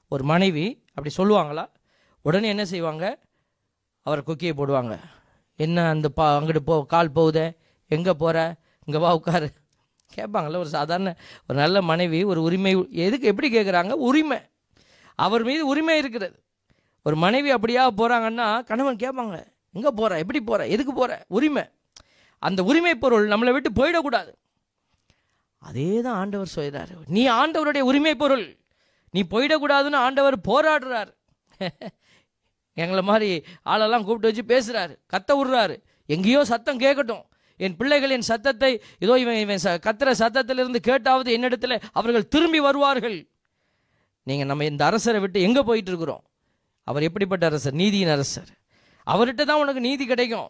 ஒரு 0.08 0.24
மனைவி 0.24 0.84
அப்படி 0.94 1.12
சொல்லுவாங்களா? 1.18 1.66
உடனே 2.22 2.48
என்ன 2.48 2.66
செய்வாங்க? 2.66 3.06
அவரை 4.02 4.24
குக்கியை 4.28 4.54
போடுவாங்க. 4.60 5.00
என்ன 5.56 5.90
அந்த 5.90 6.10
பா 6.10 6.26
அங்கிட்டு 6.38 6.60
போ 6.60 6.86
கால் 6.86 7.12
போகுதே? 7.12 7.58
எங்கே 7.88 8.14
போகிற 8.14 8.56
இங்கே 8.86 9.00
வா 9.00 9.16
உட்காரு. 9.16 9.50
கேட்பாங்கள்ல 10.16 10.58
ஒரு 10.58 10.70
சாதாரண 10.70 11.10
ஒரு 11.48 11.60
நல்ல 11.60 11.82
மனைவி 11.82 12.24
ஒரு 12.24 12.42
உரிமை 12.42 12.88
எதுக்கு 12.92 13.28
எப்படி 13.28 13.48
கேட்குறாங்க 13.58 13.92
உரிமை. 13.92 14.38
அவர் 15.16 15.44
மீது 15.44 15.68
உரிமை 15.68 15.98
இருக்கிறது. 15.98 16.38
ஒரு 17.04 17.16
மனைவி 17.16 17.50
அப்படியா 17.50 17.92
போகிறாங்கன்னா 17.92 18.48
கணவன் 18.64 18.96
கேட்பாங்க. 18.96 19.38
எங்கே 19.72 19.92
போகிற 19.92 20.18
எப்படி 20.18 20.42
போகிற 20.42 20.68
எதுக்கு 20.68 20.94
போகிற 20.94 21.26
உரிமை. 21.28 21.64
அந்த 22.40 22.64
உரிமை 22.64 22.96
பொருள் 22.96 23.28
நம்மளை 23.28 23.52
விட்டு 23.52 23.70
போயிடக்கூடாது. 23.72 24.32
அதே 25.58 26.02
தான் 26.02 26.16
ஆண்டவர் 26.16 26.48
சொல்கிறார் 26.48 26.92
நீ 27.08 27.28
ஆண்டவருடைய 27.28 27.80
உரிமை 27.80 28.16
பொருள். 28.16 28.58
நீ 29.12 29.26
போயிடக்கூடாதுன்னு 29.30 29.96
ஆண்டவர் 29.96 30.38
போராடுறார். 30.48 31.12
எங்களை 32.74 33.04
மாதிரி 33.04 33.46
ஆளெல்லாம் 33.64 34.04
கூப்பிட்டு 34.04 34.30
வச்சு 34.30 34.44
பேசுகிறாரு 34.54 34.94
கத்த 35.14 35.30
விடுறாரு. 35.38 35.76
எங்கேயோ 36.06 36.46
சத்தம் 36.46 36.80
கேட்கட்டும். 36.80 37.26
என் 37.58 37.76
பிள்ளைகளின் 37.76 38.20
சத்தத்தை 38.20 38.82
இதோ 39.00 39.20
இவன் 39.20 39.36
இவன் 39.36 39.62
ச 39.64 39.70
கத்துற 39.78 40.10
சத்தத்திலிருந்து 40.20 40.80
கேட்டாவது 40.88 41.30
என்னிடத்துல 41.38 41.82
அவர்கள் 41.92 42.28
திரும்பி 42.28 42.60
வருவார்கள். 42.60 43.30
நீங்கள் 44.24 44.46
நம்ம 44.46 44.66
இந்த 44.66 44.86
அரசரை 44.86 45.20
விட்டு 45.20 45.42
எங்கே 45.42 45.62
போயிட்டு 45.62 45.92
இருக்கிறோம்? 45.92 46.24
அவர் 46.84 47.04
எப்படிப்பட்ட 47.04 47.46
அரசர்? 47.46 47.74
நீதியின் 47.74 48.08
அரசர். 48.08 48.57
அவர்கிட்ட 49.08 49.44
தான் 49.44 49.60
உனக்கு 49.60 49.80
நீதி 49.80 50.06
கிடைக்கும். 50.06 50.50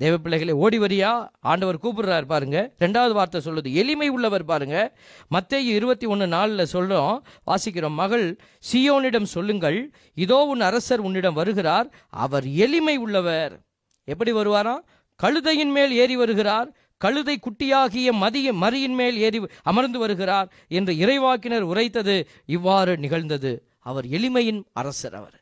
தேவ 0.00 0.16
பிள்ளைகளை 0.16 0.54
ஓடி 0.54 0.78
வரியா? 0.78 1.28
ஆண்டவர் 1.40 1.78
கூப்பிடுறாரு 1.82 2.26
பாருங்க. 2.26 2.72
ரெண்டாவது 2.78 3.12
வார்த்தை 3.12 3.40
சொல்லுது. 3.44 3.72
எளிமை 3.72 4.08
உள்ளவர் 4.08 4.44
பாருங்க. 4.44 4.76
மத்தேயு 5.30 5.70
இருபத்தி 5.78 6.06
ஒன்று 6.06 6.26
நாளில் 6.26 6.64
சொல்கிறோம் 6.64 7.24
வாசிக்கிறோம் 7.46 7.98
மகள் 8.02 8.26
சியோனிடம் 8.72 9.28
சொல்லுங்கள். 9.34 9.92
இதோ 10.14 10.38
உன் 10.44 10.60
அரசர் 10.60 11.00
உன்னிடம் 11.00 11.34
வருகிறார். 11.34 11.88
அவர் 12.08 12.46
எளிமை 12.48 12.96
உள்ளவர். 12.96 13.54
எப்படி 14.04 14.32
வருவாராம்? 14.32 14.82
கழுதையின் 15.20 15.70
மேல் 15.70 15.92
ஏறி 15.92 16.16
வருகிறார். 16.16 16.68
கழுதை 16.96 17.38
குட்டியாகிய 17.38 18.12
மதிய 18.12 18.52
மறியின் 18.52 18.94
மேல் 18.94 19.16
ஏறி 19.16 19.40
அமர்ந்து 19.62 19.98
வருகிறார் 19.98 20.52
என்று 20.68 20.92
இறைவாக்கினர் 20.92 21.60
உரைத்தது. 21.60 22.28
இவ்வாறு 22.46 22.96
நிகழ்ந்தது. 22.96 23.52
அவர் 23.80 24.04
எளிமையின் 24.04 24.62
அரசர் 24.72 25.14
அவர். 25.14 25.35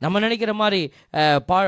நம்ம 0.00 0.18
நினைக்கிற 0.18 0.52
மாதிரி 0.52 0.82
பா 1.46 1.58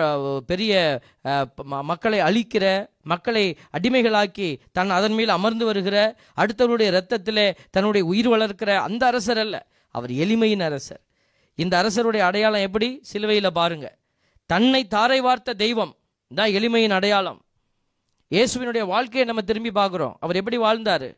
பெரிய 0.46 1.00
ம- 1.24 1.82
மக்களை 1.82 2.18
அழிக்கிற 2.20 2.64
மக்களை 3.02 3.44
அடிமைகளாக்கி 3.70 4.48
தன் 4.72 4.90
அதன் 4.90 5.12
மேல் 5.12 5.28
அமர்ந்து 5.28 5.64
வருகிற 5.64 6.16
அடுத்தவருடைய 6.36 6.88
இரத்தத்திலே 6.92 7.46
தன்னுடைய 7.70 8.06
உயிர் 8.06 8.28
வளர்க்கிற 8.28 8.76
அந்த 8.76 9.06
அரசர் 9.06 9.38
அல்ல. 9.38 9.56
அவர் 9.88 10.10
எளிமையின் 10.10 10.62
அரசர். 10.62 11.00
இந்த 11.54 11.78
அரசருடைய 11.78 12.26
அடையாளம் 12.26 12.60
எப்படி? 12.60 12.98
சிலுவையில் 13.02 13.52
பாருங்க. 13.52 13.96
தன்னை 14.46 14.86
தாரை 14.86 15.20
வார்த்த 15.20 15.54
தெய்வம் 15.54 15.94
தான் 16.34 16.50
எளிமையின் 16.50 16.90
அடையாளம். 16.90 17.40
இயேசுவினுடைய 18.30 18.84
வாழ்க்கையை 18.86 19.24
நம்ம 19.24 19.42
திரும்பி 19.42 19.70
பார்க்குறோம். 19.70 20.14
அவர் 20.20 20.36
எப்படி 20.36 20.56
வாழ்ந்தார்? 20.56 21.08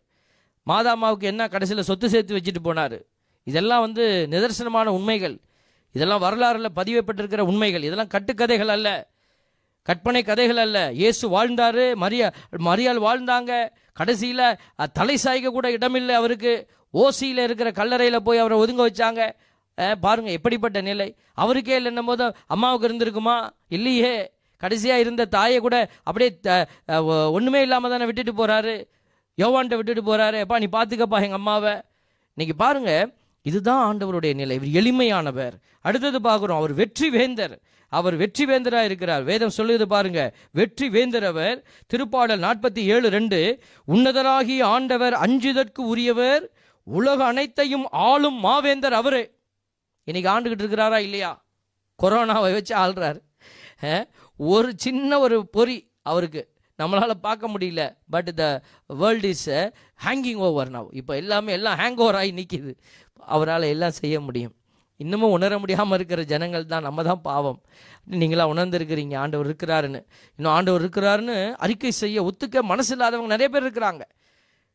மாதாமாவுக்கு 0.67 1.23
என்ன 1.23 1.49
கடைசியில் 1.49 1.83
சொத்து 1.83 2.09
சேர்த்து 2.09 2.37
வச்சுட்டு 2.37 2.67
போனார்? 2.67 2.97
இதெல்லாம் 3.45 3.81
வந்து 3.81 4.27
நிதர்சனமான 4.31 4.85
உண்மைகள். 4.85 5.37
இதெல்லாம் 5.95 6.23
வரலாறுல 6.23 6.69
பதியப்பட்டிருக்கிற 6.77 7.39
உண்மைகள். 7.39 7.83
இதெல்லாம் 7.83 8.13
கட்டுக்கதைகள் 8.15 8.73
அல்ல. 8.77 8.89
கற்பனை 9.83 10.23
கதைகள் 10.23 10.57
அல்ல. 10.57 10.93
இயேசு 10.93 11.25
வாழ்ந்தாரு 11.29 11.95
மரியா 11.95 12.33
மரியாள் 12.59 13.01
வாழ்ந்தாங்க. 13.07 13.69
கடைசியில் 13.93 14.59
தலை 14.93 15.17
சாய்க்க 15.25 15.49
கூட 15.49 15.71
இடமில்லை 15.71 16.15
அவருக்கு. 16.15 16.53
ஓசியில் 16.95 17.43
இருக்கிற 17.43 17.71
கல்லறையில் 17.71 18.23
போய் 18.23 18.39
அவரை 18.39 18.59
ஒதுங்க 18.59 18.87
வச்சாங்க. 18.89 19.23
பாருங்கள் 19.75 19.99
பாருங்க 20.01 20.31
எப்படிப்பட்ட 20.31 20.81
நிலை. 20.81 21.09
அவருக்கே 21.35 21.81
இல்லைன்னும் 21.81 22.07
போது 22.07 22.35
அம்மாவுக்கு 22.47 22.89
இருந்திருக்குமா? 22.89 23.37
இல்லையே. 23.69 24.33
கடைசியாக 24.57 25.01
இருந்த 25.01 25.25
தாயை 25.25 25.59
கூட 25.59 25.77
அப்படியே 26.03 26.39
த- 26.41 26.67
இல்லாமல் 27.61 27.91
தானே 27.91 28.05
விட்டுட்டு 28.05 28.33
போகிறாரு 28.33 28.75
யோவான்ட்ட 29.39 29.77
விட்டுட்டு 29.77 30.03
போகிறாரு 30.03 30.45
எப்பா 30.45 30.59
நீ 30.59 30.67
பார்த்துக்கப்பா 30.79 31.19
எங்கள் 31.21 31.39
அம்மாவை. 31.41 31.75
இன்னைக்கு 32.35 32.65
பாருங்க 32.65 32.91
இதுதான் 33.45 33.83
ஆண்டவருடைய 33.87 34.35
நிலை. 34.35 34.59
இவர் 34.61 34.75
எளிமையானவர். 34.81 35.55
அடுத்தது 35.81 36.19
பார்க்குறோம் 36.19 36.61
அவர் 36.61 36.73
வெற்றி 36.73 37.11
வேந்தர் 37.11 37.55
அவர் 37.89 38.17
வெற்றி 38.17 38.45
வேந்தராக 38.47 38.85
இருக்கிறார். 38.85 39.23
வேதம் 39.23 39.57
சொல்லுது 39.57 39.83
பாருங்க 39.83 40.37
வெற்றி 40.51 40.89
வேந்தர் 40.89 41.25
அவர். 41.25 41.67
திருப்பாடல் 41.93 42.45
நாற்பத்தி 42.47 42.79
ஏழு 42.79 43.09
ரெண்டு. 43.09 43.63
உன்னதராகிய 43.89 44.63
ஆண்டவர் 44.63 45.13
அஞ்சுதற்கு 45.13 45.81
உரியவர் 45.81 46.51
உலக 46.83 47.25
அனைத்தையும் 47.25 47.87
ஆளும் 47.91 48.45
மாவேந்தர் 48.45 48.99
அவரே. 49.01 49.25
இன்னைக்கு 50.05 50.31
ஆண்டுகிட்டு 50.31 50.63
இருக்கிறாரா 50.63 50.99
இல்லையா? 50.99 51.45
கொரோனாவை 52.03 52.53
வச்சு 52.53 52.77
ஆள்றாரு. 52.77 53.21
ஒரு 54.37 54.73
சின்ன 54.77 55.19
ஒரு 55.19 55.49
பொறி 55.49 55.79
அவருக்கு. 56.03 56.54
நம்மளால் 56.83 57.11
பார்க்க 57.11 57.49
முடியல. 57.49 57.97
But 58.11 58.35
the 58.35 58.63
world 58.87 59.25
is 59.25 59.51
hanging 60.05 60.35
over 60.35 60.71
now 60.71 60.87
இப்போ 60.91 61.17
எல்லாமே 61.17 61.53
எல்லாம் 61.53 61.79
ஹேங் 61.79 61.97
ஓவர் 61.97 62.15
ஆகி 62.15 62.33
நிற்கிது 62.33 62.75
அவரால் 63.17 63.63
எல்லாம் 63.63 63.91
செய்ய 63.91 64.21
முடியும். 64.21 64.55
இன்னமும் 64.97 65.31
உணர 65.31 65.59
முடியாமல் 65.59 65.97
இருக்கிற 65.97 66.23
ஜனங்கள் 66.23 66.67
தான் 66.67 66.83
நம்ம 66.83 67.03
தான் 67.03 67.21
பாவம். 67.21 67.61
நீங்களா 68.05 68.49
உணர்ந்துருக்கிறீங்க 68.49 69.17
ஆண்டவர் 69.17 69.47
இருக்கிறாருன்னு. 69.47 70.05
இன்னும் 70.37 70.53
ஆண்டவர் 70.53 70.83
இருக்கிறாருன்னு 70.83 71.53
அறிக்கை 71.53 71.91
செய்ய 71.91 72.31
ஒத்துக்க 72.31 72.61
மனசு 72.61 72.93
இல்லாதவங்க 72.93 73.37
நிறைய 73.37 73.49
பேர் 73.49 73.65
இருக்கிறாங்க. 73.65 74.03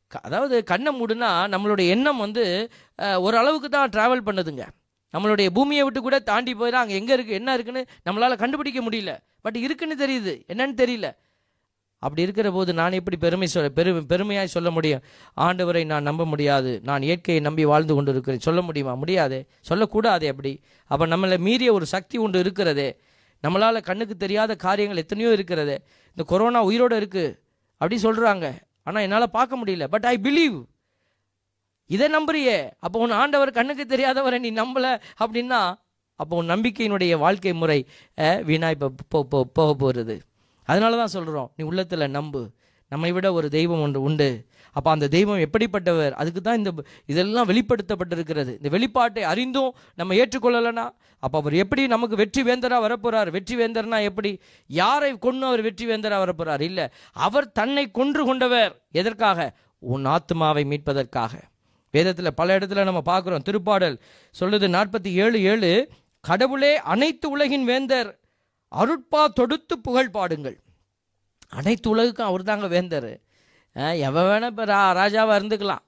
க- 0.07 0.19
அதாவது 0.19 0.63
கண்ணை 0.63 1.01
மூடுனா 1.01 1.29
நம்மளுடைய 1.55 1.87
எண்ணம் 1.89 2.17
வந்து 2.17 2.69
ஓரளவுக்கு 3.17 3.69
தான் 3.69 3.89
ட்ராவல் 3.89 4.25
பண்ணுதுங்க. 4.25 4.67
நம்மளுடைய 5.13 5.49
பூமியை 5.49 5.83
விட்டு 5.83 6.01
கூட 6.01 6.19
தாண்டி 6.19 6.53
போயிடா 6.53 6.81
அங்கே 6.83 6.95
எங்கே 6.95 7.15
இருக்குது 7.15 7.37
என்ன 7.41 7.53
இருக்குன்னு 7.53 7.85
நம்மளால் 8.09 8.37
கண்டுபிடிக்க 8.37 8.81
முடியல. 8.81 9.17
பட் 9.41 9.55
இருக்குன்னு 9.55 9.95
தெரியுது. 9.95 10.51
என்னன்னு 10.53 10.75
தெரியல. 10.83 11.07
அப்படி 11.99 12.21
இருக்கிற 12.21 12.51
போது 12.51 12.73
நான் 12.73 12.91
எப்படி 12.91 13.17
பெருமை 13.17 13.47
சொல்ல 13.47 13.69
பெரு 13.69 14.05
பெருமையாய் 14.09 14.45
சொல்ல 14.45 14.71
முடியும்? 14.71 15.01
ஆண்டவரை 15.37 15.85
நான் 15.85 16.03
நம்ப 16.03 16.25
முடியாது. 16.25 16.79
நான் 16.83 17.01
இயற்கையை 17.01 17.43
நம்பி 17.43 17.65
வாழ்ந்து 17.65 17.93
கொண்டு 17.95 18.11
இருக்கிறேன் 18.11 18.39
சொல்ல 18.39 18.61
முடியுமா? 18.61 18.93
முடியாது. 18.93 19.47
சொல்லக்கூடாது 19.61 20.29
அப்படி. 20.29 20.61
அப்போ 20.85 21.07
நம்மளை 21.07 21.37
மீறிய 21.37 21.73
ஒரு 21.73 21.85
சக்தி 21.85 22.17
ஒன்று 22.17 22.39
இருக்கிறதே. 22.39 22.97
நம்மளால் 23.47 23.81
கண்ணுக்கு 23.81 24.17
தெரியாத 24.17 24.55
காரியங்கள் 24.55 24.97
எத்தனையோ 24.97 25.31
இருக்கிறது. 25.31 25.83
இந்த 26.09 26.23
கொரோனா 26.25 26.63
உயிரோடு 26.63 26.99
இருக்குது 26.99 27.39
அப்படி 27.71 28.01
சொல்கிறாங்க 28.01 28.53
ஆனால் 28.83 29.01
என்னால் 29.01 29.29
பார்க்க 29.29 29.57
முடியல. 29.57 29.83
பட் 29.83 30.05
ஐ 30.05 30.19
பிலீவ் 30.23 30.63
இதை 31.85 32.07
நம்புறியே. 32.07 32.71
அப்போ 32.79 32.99
உன் 32.99 33.11
ஆண்டவர் 33.11 33.51
கண்ணுக்கு 33.51 33.85
தெரியாதவரை 33.85 34.39
நீ 34.39 34.51
நம்பல 34.51 34.99
அப்படின்னா 35.19 35.73
அப்போ 36.15 36.37
உன் 36.37 36.49
நம்பிக்கையினுடைய 36.49 37.17
வாழ்க்கை 37.17 37.53
முறை 37.53 37.87
வீணாய் 38.17 38.89
போ- 39.15 39.41
போக 39.53 39.73
போகிறது 39.73 40.21
அதனால 40.69 40.97
தான் 41.01 41.13
சொல்கிறோம் 41.17 41.49
நீ 41.57 41.63
உள்ளத்தில் 41.71 42.13
நம்பு. 42.17 42.41
நம்மை 42.91 43.09
விட 43.15 43.27
ஒரு 43.37 43.47
தெய்வம் 43.55 43.81
ஒன்று 43.85 43.99
உண்டு. 44.07 44.27
அப்போ 44.75 44.89
அந்த 44.95 45.07
தெய்வம் 45.15 45.41
எப்படிப்பட்டவர்? 45.45 46.13
அதுக்கு 46.21 46.41
தான் 46.41 46.57
இந்த 46.59 46.71
இதெல்லாம் 47.11 47.47
வெளிப்படுத்தப்பட்டிருக்கிறது. 47.51 48.51
இந்த 48.59 48.69
வெளிப்பாட்டை 48.75 49.23
அறிந்தும் 49.31 49.71
நம்ம 49.99 50.15
ஏற்றுக்கொள்ளலைன்னா 50.21 50.85
அப்போ 51.23 51.37
அவர் 51.41 51.55
எப்படி 51.63 51.83
நமக்கு 51.93 52.15
வெற்றி 52.21 52.41
வேந்தராக 52.47 52.81
வரப்போகிறார் 52.85 53.29
வெற்றி 53.35 53.55
வேந்தர்னா 53.61 53.97
எப்படி? 54.09 54.31
யாரை 54.69 55.11
கொண்டு 55.25 55.45
அவர் 55.49 55.63
வெற்றி 55.67 55.85
வேந்தராக 55.89 56.21
வரப்போகிறார் 56.23 56.63
இல்லை 56.69 56.85
அவர் 57.27 57.47
தன்னை 57.59 57.85
கொன்று 57.99 58.23
கொண்டவர் 58.29 58.73
எதற்காக? 59.01 59.39
உன் 59.83 60.05
ஆத்மாவை 60.15 60.63
மீட்பதற்காக. 60.71 61.33
வேதத்தில் 61.93 62.37
பல 62.39 62.57
இடத்துல 62.57 62.83
நம்ம 62.89 63.01
பார்க்குறோம் 63.11 63.45
திருப்பாடல் 63.47 63.97
சொல்லுது 64.35 64.67
நாற்பத்தி 64.77 65.11
ஏழு 65.23 65.37
ஏழு 65.51 65.71
கடவுளே 66.23 66.73
அனைத்து 66.93 67.27
உலகின் 67.35 67.65
வேந்தர் 67.69 68.09
அருட்பா 68.79 69.21
தொடுத்து 69.39 69.75
புகழ் 69.85 70.15
பாடுங்கள். 70.17 70.57
அனைத்து 71.59 71.87
உலகுக்கும் 71.89 72.29
அவர் 72.29 72.47
தாங்க 72.49 72.67
வேந்தர். 72.75 73.11
எவன் 74.07 74.27
வேணால் 74.29 74.51
இப்போ 74.53 74.65
ரா 74.73 74.81
ராஜாவாக 74.99 75.39
இருந்துக்கலாம். 75.39 75.83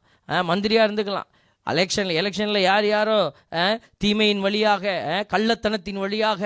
மந்திரியாக 0.49 0.87
இருந்துக்கலாம். 0.87 1.29
எலெக்ஷனில் 1.67 2.19
எலெக்ஷனில் 2.21 2.67
யார் 2.69 2.85
யாரோ 2.85 3.17
தீமையின் 4.03 4.43
வழியாக 4.45 4.93
கள்ளத்தனத்தின் 5.33 5.99
வழியாக 6.03 6.41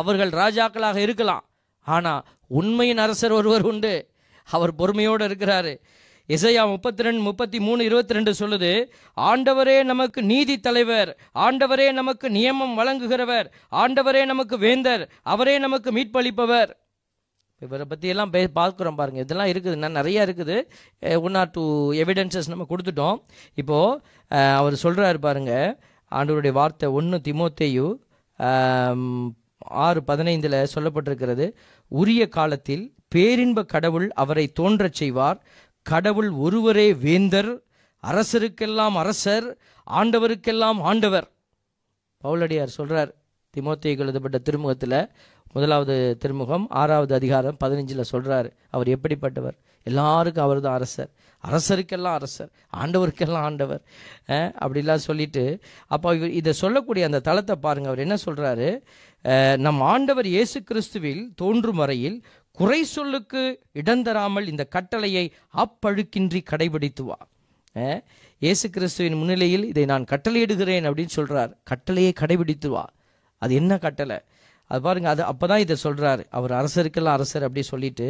அவர்கள் 0.00 0.32
ராஜாக்களாக 0.42 0.98
இருக்கலாம். 1.06 1.44
ஆனால் 1.86 2.24
உண்மையின் 2.60 3.02
அரசர் 3.04 3.36
ஒருவர் 3.38 3.64
உண்டு. 3.70 3.94
அவர் 4.48 4.72
பொறுமையோடு 4.80 5.24
இருக்கிறாரு. 5.28 5.72
இசையா 6.34 6.62
முப்பத்தி 6.72 7.04
ரெண்டு 7.06 7.22
முப்பத்தி 7.26 7.58
மூணு 7.66 7.80
இருபத்தி 7.88 8.16
ரெண்டு 8.16 8.32
சொல்லுது 8.40 8.70
ஆண்டவரே 9.28 9.76
நமக்கு 9.90 10.20
நீதி 10.30 10.56
தலைவர் 10.66 11.10
ஆண்டவரே 11.44 11.86
நமக்கு 11.98 12.26
நியமம் 12.36 12.74
வழங்குகிறவர் 12.80 13.46
ஆண்டவரே 13.82 14.22
நமக்கு 14.32 14.56
வேந்தர் 14.64 15.04
அவரே 15.34 15.54
நமக்கு 15.64 15.90
மீட்பளிப்பவர். 15.98 16.72
இவரை 17.62 17.84
பற்றியெல்லாம் 17.90 18.32
பே 18.34 18.42
பார்க்குறோம் 18.58 18.98
பாருங்கள் 18.98 19.24
இதெல்லாம் 19.24 19.50
இருக்குது. 19.52 19.76
இன்னும் 19.78 19.98
நிறையா 20.00 20.20
இருக்குது. 20.26 20.56
ஒன் 21.26 21.38
ஆர் 21.40 21.54
டூ 21.56 21.64
எவிடன்சஸ் 22.02 22.50
நம்ம 22.52 22.66
கொடுத்துட்டோம். 22.72 23.16
இப்போது 23.62 23.96
அவர் 24.60 24.76
சொல்கிறாரு 24.84 25.20
பாருங்கள் 25.26 25.72
ஆண்டவருடைய 26.12 26.54
வார்த்தை 26.60 26.88
ஒன்று 26.98 27.18
திமோத்தேயு 27.28 27.88
ஆறு 29.86 30.00
பதினைந்தில் 30.10 30.60
சொல்லப்பட்டிருக்கிறது 30.74 31.46
உரிய 32.00 32.22
காலத்தில் 32.36 32.84
பேரின்ப 33.14 33.60
கடவுள் 33.72 34.06
அவரை 34.22 34.44
தோன்றச் 34.58 34.98
செய்வார் 35.00 35.38
கடவுள் 35.90 36.30
ஒருவரே 36.44 36.86
வேந்தர் 37.04 37.50
அரசருக்கெல்லாம் 38.04 38.96
அரசர் 39.02 39.46
ஆண்டவருக்கெல்லாம் 39.86 40.80
ஆண்டவர். 40.90 41.26
பவுலடியார் 42.22 42.76
சொல்றார் 42.78 43.10
திமோத்தேயுக்கு 43.54 44.04
எழுதப்பட்ட 44.06 44.38
திருமுகத்தில் 44.46 45.00
முதலாவது 45.54 45.94
திருமுகம் 46.22 46.66
ஆறாவது 46.80 47.12
அதிகாரம் 47.18 47.58
பதினஞ்சில் 47.62 48.10
சொல்கிறார் 48.12 48.48
அவர் 48.74 48.88
எப்படிப்பட்டவர்? 48.96 49.56
எல்லாருக்கும் 49.86 50.46
அவர் 50.46 50.60
தான் 50.64 50.76
அரசர். 50.78 51.10
அரசருக்கெல்லாம் 51.44 52.16
அரசர் 52.18 52.50
ஆண்டவருக்கெல்லாம் 52.80 53.46
ஆண்டவர். 53.48 53.82
அப்படிலாம் 54.62 55.06
சொல்லிட்டு 55.08 55.44
அப்போ 55.94 56.14
இவர் 56.18 56.36
இதை 56.40 56.52
சொல்லக்கூடிய 56.62 57.02
அந்த 57.08 57.22
தளத்தை 57.28 57.56
பாருங்கள் 57.66 57.92
அவர் 57.92 58.04
என்ன 58.06 58.16
சொல்கிறாரு 58.26 58.68
நம் 59.66 59.80
ஆண்டவர் 59.92 60.28
இயேசு 60.34 60.58
கிறிஸ்துவில் 60.70 61.22
தோன்றும் 61.42 61.80
வரையில் 61.82 62.18
குறை 62.58 62.78
சொல்லுக்கு 62.84 63.42
இடந்தராமல் 63.72 64.46
இந்த 64.52 64.64
கட்டளையை 64.64 65.24
அப்பழுக்கின்றி 65.62 66.40
கடைபிடித்து 66.50 67.02
வா. 67.02 67.18
இயேசு 68.44 68.66
கிறிஸ்துவின் 68.70 69.18
முன்னிலையில் 69.20 69.64
இதை 69.64 69.84
நான் 69.84 70.06
கட்டளையிடுகிறேன் 70.10 70.86
அப்படின்னு 70.88 71.16
சொல்றார். 71.16 71.52
கட்டளையை 71.62 72.12
கடைபிடித்து 72.20 72.68
வா. 72.68 72.84
அது 73.42 73.54
என்ன 73.54 73.78
கட்டளை? 73.78 74.18
அது 74.70 74.80
பாருங்க 74.80 75.08
அது 75.08 75.22
அப்பதான் 75.32 75.62
இதை 75.64 75.76
சொல்றாரு. 75.84 76.22
அவர் 76.38 76.52
அரசருக்கெல்லாம் 76.60 77.16
அரசர் 77.18 77.46
அப்படி 77.46 77.62
சொல்லிட்டு 77.62 78.08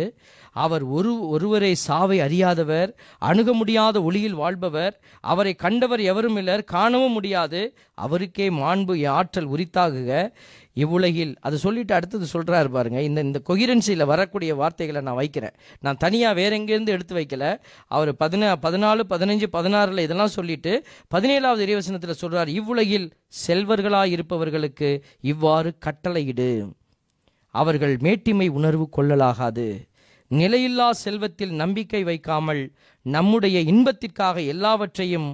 அவர் 0.65 0.85
ஒரு 0.97 1.13
ஒருவரை 1.29 1.75
சாவை 1.75 2.19
அறியாதவர் 2.21 2.91
அணுக 3.19 3.53
முடியாத 3.53 4.03
ஒளியில் 4.03 4.41
வாழ்பவர் 4.43 4.95
அவரை 5.21 5.55
கண்டவர் 5.65 6.01
எவரும் 6.01 6.37
இல்லர் 6.37 6.65
காணவும் 6.75 7.13
முடியாது 7.13 7.61
அவருக்கே 8.05 8.47
மாண்பு 8.61 8.95
ஆற்றல் 9.19 9.51
உரித்தாகுக. 9.55 10.11
இவ்வுலகில் 10.83 11.33
அது 11.47 11.57
சொல்லிட்டு 11.59 11.95
அடுத்தது 11.95 12.27
சொல்கிறாரு 12.33 12.69
பாருங்க 12.69 12.99
இந்த 13.03 13.21
இந்த 13.21 13.39
கொகிரன்சியில் 13.49 14.11
வரக்கூடிய 14.11 14.55
வார்த்தைகளை 14.55 15.01
நான் 15.03 15.21
வைக்கிறேன். 15.21 15.55
நான் 15.81 16.01
தனியாக 16.05 16.39
வேற 16.41 16.59
எங்கேருந்து 16.59 16.95
எடுத்து 16.97 17.15
வைக்கல. 17.17 17.45
அவர் 17.87 18.11
பதினா 18.25 18.51
பதினாலு 18.67 19.05
பதினஞ்சு 19.15 19.47
பதினாறில் 19.57 20.05
இதெல்லாம் 20.07 20.35
சொல்லிட்டு 20.39 20.73
பதினேழாவது 21.15 21.65
இறைவசனத்தில் 21.67 22.21
சொல்கிறார் 22.23 22.53
இவ்வுலகில் 22.59 23.09
செல்வர்களாக 23.47 24.15
இருப்பவர்களுக்கு 24.17 24.91
இவ்வாறு 25.33 25.73
கட்டளையிடு. 25.87 26.51
அவர்கள் 27.55 27.97
மேட்டிமை 28.07 28.49
உணர்வு 28.59 28.87
கொள்ளலாகாது. 28.97 29.69
நிலையில்லா 30.31 30.87
செல்வத்தில் 31.03 31.53
நம்பிக்கை 31.53 32.01
வைக்காமல் 32.05 32.63
நம்முடைய 33.07 33.59
இன்பத்திற்காக 33.73 34.41
எல்லாவற்றையும் 34.55 35.29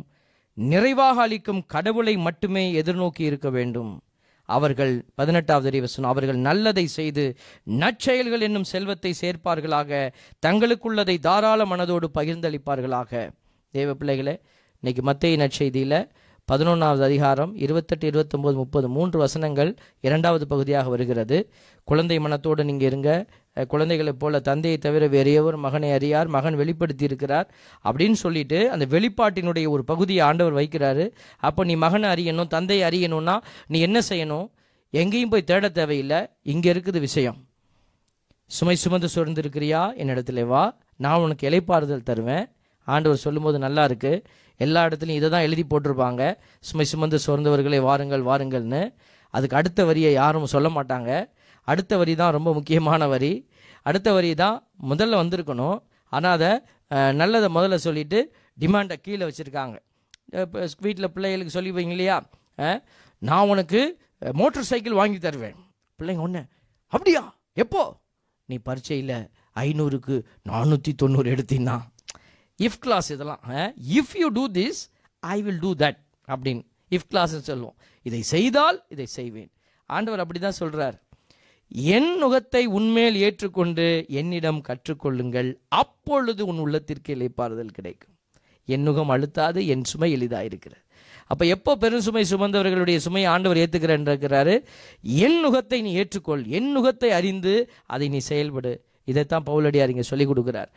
நிறைவாக 0.55 1.21
அளிக்கும் 1.21 1.63
கடவுளை 1.67 2.17
மட்டுமே 2.17 2.65
எதிர்நோக்கி 2.83 3.21
இருக்க 3.21 3.51
வேண்டும். 3.51 4.01
அவர்கள் 4.49 5.05
பதினெட்டாவது 5.15 5.69
அறிவசனம் 5.71 6.13
அவர்கள் 6.13 6.37
நல்லதை 6.37 6.87
செய்து 6.87 7.37
நற்செயல்கள் 7.65 8.41
என்னும் 8.41 8.65
செல்வத்தை 8.65 9.15
சேர்ப்பார்களாக 9.21 10.11
தங்களுக்குள்ளதை 10.47 11.19
தாராள 11.19 11.65
மனதோடு 11.65 12.09
பகிர்ந்தளிப்பார்களாக. 12.15 13.31
தேவ 13.71 13.95
பிள்ளைகளே 13.95 14.35
இன்னைக்கு 14.81 15.03
மத்திய 15.03 15.37
நற்செய்தியில் 15.37 16.09
பதினொன்றாவது 16.53 17.03
அதிகாரம் 17.03 17.57
இருபத்தெட்டு 17.57 18.11
இருபத்தொம்போது 18.11 18.55
முப்பது 18.55 18.89
மூன்று 18.89 19.19
வசனங்கள் 19.19 19.77
இரண்டாவது 20.01 20.47
பகுதியாக 20.47 20.89
வருகிறது. 20.89 21.51
குழந்தை 21.85 22.19
மனத்தோடு 22.19 22.65
நீங்கள் 22.65 22.87
இருங்க. 22.87 23.27
குழந்தைகளைப் 23.69 24.19
போல 24.19 24.41
தந்தையை 24.41 24.79
தவிர 24.79 25.07
வேறு 25.07 25.33
எவர் 25.33 25.57
மகனை 25.57 25.93
அறியார் 25.93 26.27
மகன் 26.27 26.57
வெளிப்படுத்தி 26.57 27.05
இருக்கிறார் 27.05 27.55
அப்படின்னு 27.85 28.13
சொல்லிட்டு 28.13 28.71
அந்த 28.71 28.85
வெளிப்பாட்டினுடைய 28.85 29.69
ஒரு 29.69 29.85
பகுதியை 29.85 30.25
ஆண்டவர் 30.27 30.55
வைக்கிறாரு. 30.55 31.11
அப்போ 31.39 31.65
நீ 31.65 31.75
மகனை 31.75 32.11
அறியணும் 32.11 32.47
தந்தையை 32.47 32.89
அறியணும்னா 32.89 33.39
நீ 33.67 33.81
என்ன 33.81 34.01
செய்யணும்? 34.09 34.49
எங்கேயும் 34.91 35.29
போய் 35.29 35.45
தேட 35.45 35.69
தேவையில்லை 35.69 36.27
இங்கே 36.43 36.73
இருக்குது 36.73 37.01
விஷயம். 37.01 37.47
சுமை 38.47 38.77
சுமந்து 38.77 39.09
சுரந்திருக்கிறியா? 39.15 39.83
என்னிடத்துல 40.03 40.47
வா 40.47 40.77
நான் 40.97 41.21
உனக்கு 41.21 41.51
இலைப்பாறுதல் 41.51 42.03
தருவேன். 42.03 42.47
ஆண்டவர் 42.85 43.19
சொல்லும்போது 43.19 43.59
நல்லா 43.59 43.85
இருக்கு. 43.85 44.23
எல்லா 44.57 44.87
இடத்துலையும் 44.87 45.21
இதை 45.21 45.31
தான் 45.31 45.41
எழுதி 45.41 45.65
போட்டிருப்பாங்க. 45.71 46.37
சுமை 46.61 46.85
சுமந்து 46.85 47.19
சுரந்தவர்களை 47.27 47.81
வாருங்கள் 47.81 48.23
வாருங்கள்னு. 48.23 48.95
அதுக்கு 49.31 49.57
அடுத்த 49.57 49.85
வரியை 49.85 50.13
யாரும் 50.13 50.47
சொல்ல 50.47 50.69
மாட்டாங்க. 50.69 51.11
அடுத்த 51.73 51.97
வரி 52.01 52.15
தான் 52.21 52.35
ரொம்ப 52.37 52.51
முக்கியமான 52.59 53.07
வரி. 53.15 53.33
அடுத்த 53.89 54.09
வரி 54.17 54.31
தான் 54.43 54.57
முதல்ல 54.91 55.21
வந்திருக்கணும். 55.23 55.79
ஆனால் 56.13 56.35
அதை 56.37 56.53
நல்லதை 57.21 57.49
முதல்ல 57.57 57.77
சொல்லிவிட்டு 57.87 58.19
டிமாண்டை 58.63 58.97
கீழே 59.07 59.25
வச்சுருக்காங்க. 59.29 59.77
இப்போ 60.45 60.59
வீட்டில் 60.87 61.13
பிள்ளைகளுக்கு 61.15 61.57
சொல்லி 61.57 61.73
வைங்க 61.77 61.95
இல்லையா 61.97 62.17
நான் 63.29 63.51
உனக்கு 63.53 63.81
மோட்டார் 64.41 64.71
சைக்கிள் 64.73 65.01
வாங்கி 65.01 65.19
தருவேன். 65.27 65.57
பிள்ளைங்க 65.99 66.23
ஒன்று 66.27 66.43
அப்படியா? 66.93 67.23
எப்போ? 67.63 67.83
நீ 68.49 68.57
பரீட்சையில் 68.69 69.17
ஐநூறுக்கு 69.65 70.15
நானூற்றி 70.51 70.93
தொண்ணூறு 71.03 71.29
எடுத்தீங்கன்னா 71.35 71.77
இஃப் 72.59 72.79
கிளாஸ் 72.85 73.09
இதெல்லாம் 73.15 73.43
if 73.99 74.15
you 74.23 74.29
do 74.39 74.45
this 74.59 74.81
I 75.23 75.37
will 75.47 75.61
do 75.65 75.71
that 75.83 75.99
அப்படின்னு 76.29 76.65
இஃப் 76.97 77.09
கிளாஸ்ன்னு 77.13 77.49
சொல்லுவோம். 77.51 77.77
இதை 78.07 78.21
செய்தால் 78.35 78.79
இதை 78.95 79.07
செய்வேன். 79.19 79.51
ஆண்டவர் 79.91 80.23
அப்படி 80.25 80.41
தான் 80.47 80.59
சொல்கிறார் 80.61 80.97
என் 81.75 82.19
நுகத்தை 82.23 82.67
உன்மேல் 82.67 83.17
ஏற்றுக்கொண்டு 83.17 84.05
என்னிடம் 84.09 84.63
கற்றுக்கொள்ளுங்கள். 84.69 85.57
அப்பொழுது 85.69 86.47
உன் 86.47 86.59
உள்ளத்திற்கு 86.59 87.15
இலைப்பாறுதல் 87.17 87.73
கிடைக்கும். 87.73 88.13
என் 88.65 88.89
நுகம் 88.89 89.11
அழுத்தாது 89.15 89.67
என் 89.67 89.85
சுமை 89.85 90.17
எளிதாயிருக்கிறது. 90.17 90.83
அப்போ 91.27 91.45
எப்போ 91.45 91.77
பெரும் 91.77 92.01
சுமை 92.01 92.25
சுமந்தவர்களுடைய 92.31 92.97
சுமை 92.97 93.25
ஆண்டவர் 93.25 93.57
ஏற்றுக்கிறேன்றாரு 93.57 94.65
என் 95.03 95.39
நுகத்தை 95.45 95.83
நீ 95.83 96.03
ஏற்றுக்கொள். 96.03 96.47
என் 96.47 96.77
நுகத்தை 96.77 97.11
அறிந்து 97.11 97.71
அதை 97.87 98.09
நீ 98.09 98.21
செயல்படு. 98.29 98.77
இதைத்தான் 99.05 99.47
பவுலடியார் 99.47 99.89
இங்கே 99.89 100.03
சொல்லிக் 100.03 100.31
கொடுக்குறார். 100.31 100.71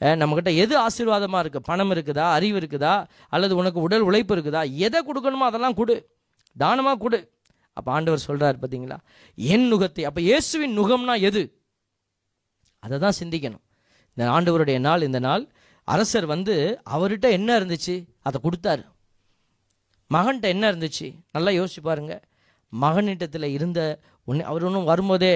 நம்மக்கிட்ட 0.00 0.54
எது 0.56 0.78
ஆசீர்வாதமாக 0.78 1.44
இருக்குது 1.44 1.68
பணம் 1.70 1.90
இருக்குதா? 1.90 2.24
அறிவு 2.38 2.58
இருக்குதா? 2.60 3.04
அல்லது 3.28 3.56
உனக்கு 3.56 3.80
உடல் 3.80 4.00
உழைப்பு 4.00 4.36
இருக்குதா? 4.36 4.62
எதை 4.78 5.00
கொடுக்கணுமோ 5.00 5.46
அதெல்லாம் 5.50 5.74
கொடு. 5.74 6.08
தானமாக 6.56 6.98
கொடு. 6.98 7.33
அப்போ 7.78 7.90
ஆண்டவர் 7.96 8.26
சொல்கிறார் 8.28 8.58
பார்த்தீங்களா 8.62 8.98
என் 9.38 9.66
நுகத்தை 9.72 10.02
அப்போ 10.08 10.20
இயேசுவின் 10.28 10.74
நுகம்னா 10.78 11.14
எது? 11.28 11.42
அதை 12.82 12.96
தான் 13.04 13.18
சிந்திக்கணும். 13.20 13.64
இந்த 14.16 14.24
ஆண்டவருடைய 14.36 14.78
நாள் 14.86 15.06
இந்த 15.08 15.20
நாள் 15.26 15.44
அரசர் 15.88 16.26
வந்து 16.32 16.54
அவர்கிட்ட 16.94 17.26
என்ன 17.38 17.50
இருந்துச்சு? 17.60 17.94
அதை 18.28 18.38
கொடுத்தாரு. 18.46 18.82
மகன்கிட்ட 20.10 20.48
என்ன 20.54 20.64
இருந்துச்சு? 20.72 21.06
நல்லா 21.34 21.50
யோசிச்சு 21.58 21.82
பாருங்க. 21.88 22.14
மகனிட்டத்தில் 22.72 23.48
இருந்த 23.56 23.80
ஒன்று 24.28 24.42
அவர் 24.50 24.64
ஒன்றும் 24.68 24.88
வரும்போதே 24.90 25.32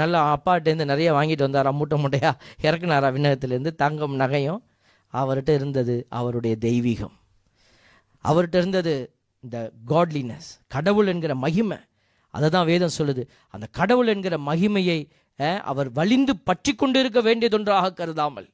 நல்லா 0.00 0.20
அப்பாட்டேருந்து 0.34 0.90
நிறைய 0.92 1.08
வாங்கிட்டு 1.18 1.46
வந்தாரா? 1.46 1.70
மூட்டை 1.78 1.96
மூட்டையாக 2.02 2.40
இறக்குனாரா? 2.66 3.08
விண்ணகத்திலேருந்து 3.16 3.72
தங்கம் 3.82 4.16
நகையும் 4.22 4.60
அவர்கிட்ட 5.14 5.52
இருந்தது 5.58 5.94
அவருடைய 6.18 6.54
தெய்வீகம். 6.66 7.14
அவர்கிட்ட 8.24 8.56
இருந்தது 8.62 8.94
இந்த 9.44 9.58
காட்லினஸ் 9.90 10.50
கடவுள் 10.74 11.10
என்கிற 11.12 11.32
மகிமை. 11.44 11.78
அதை 12.34 12.48
தான் 12.54 12.68
வேதம் 12.70 12.96
சொல்லுது. 12.98 13.22
அந்த 13.54 13.66
கடவுள் 13.78 14.10
என்கிற 14.14 14.34
மகிமையை 14.50 14.98
அவர் 15.70 15.88
வலிந்து 15.98 16.32
பற்றி 16.48 16.72
கொண்டு 16.80 16.98
இருக்க 17.02 17.20
வேண்டியதொன்றாக 17.28 17.94
கருதாமல் 18.00 18.48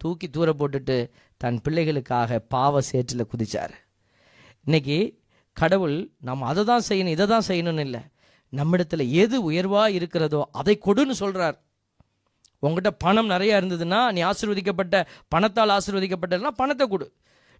தூக்கி 0.00 0.26
தூர 0.36 0.48
போட்டுட்டு 0.60 0.96
தன் 1.42 1.58
பிள்ளைகளுக்காக 1.64 2.38
பாவ 2.54 2.80
சேற்றில் 2.88 3.30
குதிச்சார். 3.32 3.74
இன்னைக்கு 4.66 4.98
கடவுள் 5.56 5.96
நாம் 6.28 6.48
அதை 6.50 6.62
தான் 6.70 6.84
செய்யணும் 6.88 7.14
இதை 7.16 7.26
தான் 7.32 7.46
செய்யணும்னு 7.48 7.84
இல்லை. 7.86 8.02
நம்மிடத்தில் 8.52 9.04
எது 9.22 9.36
உயர்வாக 9.48 9.96
இருக்கிறதோ 9.98 10.40
அதை 10.60 10.74
கொடுன்னு 10.86 11.14
சொல்கிறார் 11.22 11.56
உங்ககிட்ட 12.64 12.90
பணம் 13.04 13.32
நிறையா 13.34 13.54
இருந்ததுன்னா 13.60 14.00
நீ 14.16 14.20
ஆசீர்வதிக்கப்பட்ட 14.30 14.96
பணத்தால் 15.34 15.74
ஆசீர்வதிக்கப்பட்டதுன்னா 15.78 16.52
பணத்தை 16.60 16.86
கொடு. 16.92 17.06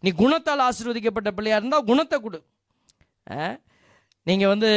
நீ 0.02 0.10
குணத்தால் 0.22 0.62
ஆசீர்வதிக்கப்பட்ட 0.68 1.30
பிள்ளையாக 1.38 1.60
இருந்தால் 1.60 1.88
குணத்தை 1.90 2.18
கொடு. 2.26 2.38
நீங்கள் 4.28 4.52
வந்து 4.52 4.70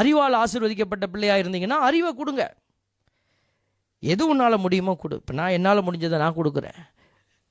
அறிவால் 0.00 0.40
ஆசீர்வதிக்கப்பட்ட 0.42 1.06
பிள்ளையாக 1.12 1.42
இருந்தீங்கன்னா 1.42 1.78
அறிவை 1.88 2.10
கொடுங்க. 2.20 2.42
எது 4.12 4.22
உன்னால் 4.32 4.62
முடியுமோ 4.64 4.92
கொடு. 5.02 5.16
இப்போ 5.22 5.34
நான் 5.40 5.54
என்னால் 5.56 5.86
முடிஞ்சதை 5.86 6.18
நான் 6.24 6.38
கொடுக்குறேன். 6.38 6.80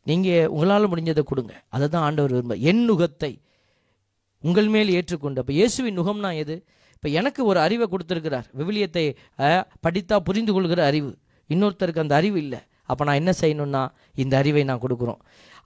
நீங்கள் 0.09 0.49
உங்களால் 0.53 0.91
முடிஞ்சதை 0.91 1.23
கொடுங்க. 1.31 1.53
அதை 1.75 1.85
தான் 1.93 2.05
ஆண்டவர் 2.07 2.33
விரும்ப. 2.35 2.55
என் 2.69 2.83
நுகத்தை 2.89 3.31
உங்கள் 4.47 4.69
மேல் 4.75 4.89
ஏற்றுக்கொண்டு. 4.97 5.41
அப்போ 5.41 5.53
இயேசுவின் 5.59 5.97
நுகம்னா 5.99 6.29
எது? 6.43 6.55
இப்போ 6.95 7.09
எனக்கு 7.19 7.41
ஒரு 7.51 7.59
அறிவை 7.65 7.85
கொடுத்துருக்கிறார். 7.91 8.47
விவிலியத்தை 8.59 9.05
படித்தா 9.85 10.17
புரிந்து 10.27 10.51
கொள்கிற 10.55 10.81
அறிவு. 10.91 11.11
இன்னொருத்தருக்கு 11.53 12.03
அந்த 12.05 12.15
அறிவு 12.21 12.37
இல்லை. 12.45 12.59
அப்போ 12.91 13.03
நான் 13.07 13.19
என்ன 13.21 13.31
செய்யணும்னா 13.41 13.83
இந்த 14.23 14.33
அறிவை 14.41 14.63
நான் 14.71 14.83
கொடுக்குறோம். 14.85 15.21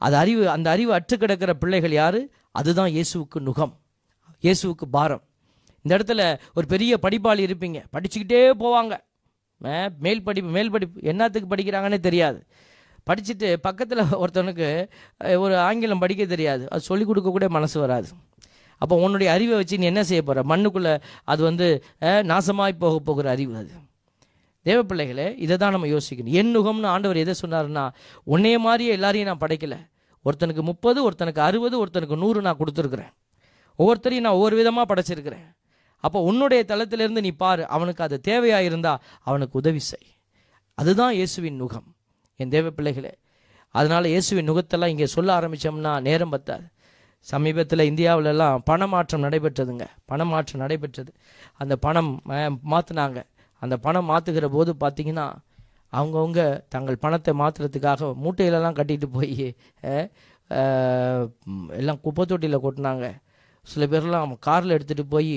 அது 0.05 0.15
அறிவு 0.23 0.43
அந்த 0.55 0.67
அறிவு 0.75 0.91
அற்று 0.97 1.15
கிடக்கிற 1.17 1.51
பிள்ளைகள் 1.61 1.95
யார்? 2.01 2.19
அதுதான் 2.59 2.91
இயேசுவுக்கு 2.97 3.39
நுகம். 3.47 3.73
இயேசுவுக்கு 4.45 4.85
பாரம். 4.97 5.23
இந்த 5.85 5.93
இடத்துல 5.97 6.21
ஒரு 6.57 6.65
பெரிய 6.73 6.97
படிப்பாளி 7.05 7.41
இருப்பீங்க. 7.47 7.79
படிச்சுக்கிட்டே 7.95 8.41
போவாங்க. 8.63 8.93
மேல் 10.05 10.21
படிப்பு 10.27 10.49
மேல் 10.55 10.71
படிப்பு 10.75 10.97
என்னத்துக்கு 11.11 11.49
படிக்கிறாங்கன்னே 11.55 11.99
தெரியாது. 12.07 12.39
படிச்சுட்டு 13.09 13.47
பக்கத்தில் 13.65 14.01
ஒருத்தனுக்கு 14.23 14.67
ஒரு 15.43 15.55
ஆங்கிலம் 15.67 16.03
படிக்க 16.03 16.23
தெரியாது. 16.31 16.63
அது 16.73 16.87
சொல்லிக் 16.89 17.09
கொடுக்க 17.09 17.29
கூட 17.35 17.47
மனசு 17.57 17.77
வராது. 17.83 18.09
அப்போ 18.81 18.95
உன்னுடைய 19.05 19.29
அறிவை 19.33 19.55
வச்சு 19.59 19.79
நீ 19.81 19.85
என்ன 19.91 20.01
செய்ய 20.09 20.21
போகிற 20.27 20.41
மண்ணுக்குள்ளே 20.51 20.93
அது 21.31 21.41
வந்து 21.49 21.67
நாசமாய் 22.31 22.81
போக 22.83 22.95
போகிற 23.09 23.29
அறிவு 23.35 23.53
அது. 23.61 23.73
தேவ 24.65 24.79
பிள்ளைகளே 24.89 25.27
இதை 25.45 25.55
தான் 25.61 25.73
நம்ம 25.75 25.89
யோசிக்கணும். 25.93 26.35
என்னுகம்னு 26.41 26.89
ஆண்டவர் 26.93 27.21
எதை 27.23 27.33
சொன்னாருன்னா 27.43 27.83
உன்னைய 28.33 28.57
மாதிரியே 28.65 28.95
எல்லாரையும் 28.97 29.29
நான் 29.29 29.43
படைக்கல. 29.43 29.77
ஒருத்தனுக்கு 30.27 30.63
முப்பது 30.71 30.99
ஒருத்தனுக்கு 31.07 31.41
அறுபது 31.49 31.77
ஒருத்தனுக்கு 31.83 32.17
நூறு 32.23 32.41
நான் 32.47 32.59
கொடுத்துருக்குறேன். 32.61 33.13
ஒவ்வொருத்தரையும் 33.79 34.25
நான் 34.27 34.37
ஒவ்வொரு 34.39 34.55
விதமாக 34.61 34.85
படைச்சிருக்கிறேன். 34.91 35.47
அப்போ 36.03 36.19
உன்னுடைய 36.29 36.61
தளத்திலிருந்து 36.71 37.21
நீ 37.27 37.31
பாரு 37.43 37.63
அவனுக்கு 37.75 38.01
அது 38.07 38.17
தேவையாக 38.29 38.67
இருந்தால் 38.69 39.01
அவனுக்கு 39.27 39.55
உதவி 39.61 39.81
செய். 39.89 40.09
அதுதான் 40.77 41.13
இயேசுவின் 41.19 41.59
நுகம். 41.61 41.87
என் 42.39 42.53
தேவ 42.55 42.69
பிள்ளைகளே 42.77 43.13
அதனால் 43.75 44.11
இயேசுவின் 44.11 44.47
நுகத்தெல்லாம் 44.49 44.91
இங்கே 44.93 45.07
சொல்ல 45.15 45.29
ஆரம்பித்தோம்னா 45.37 45.93
நேரம் 46.07 46.33
பத்தாது. 46.35 46.65
சமீபத்தில் 47.27 47.87
இந்தியாவிலெல்லாம் 47.89 48.63
பணமாற்றம் 48.69 49.23
நடைபெற்றதுங்க. 49.25 49.85
பணமாற்றம் 50.11 50.61
நடைபெற்றது. 50.63 51.11
அந்த 51.61 51.73
பணம் 51.85 52.11
மாற்றினாங்க 52.73 53.19
அந்த 53.61 53.75
பணம் 53.85 54.09
மாற்றுகிற 54.11 54.47
போது 54.55 54.71
பார்த்திங்கன்னா 54.83 55.25
அவங்கவுங்க 55.97 56.41
தங்கள் 56.73 57.03
பணத்தை 57.03 57.31
மாற்றுறதுக்காக 57.41 58.09
மூட்டையிலலாம் 58.23 58.77
கட்டிட்டு 58.79 59.07
போய் 59.15 59.37
எல்லாம் 61.79 62.01
குப்பை 62.05 62.23
தொட்டியில் 62.31 62.63
கொட்டினாங்க. 62.65 63.05
சில 63.71 63.85
பேர்லாம் 63.91 64.33
காரில் 64.47 64.75
எடுத்துகிட்டு 64.77 65.05
போய் 65.15 65.35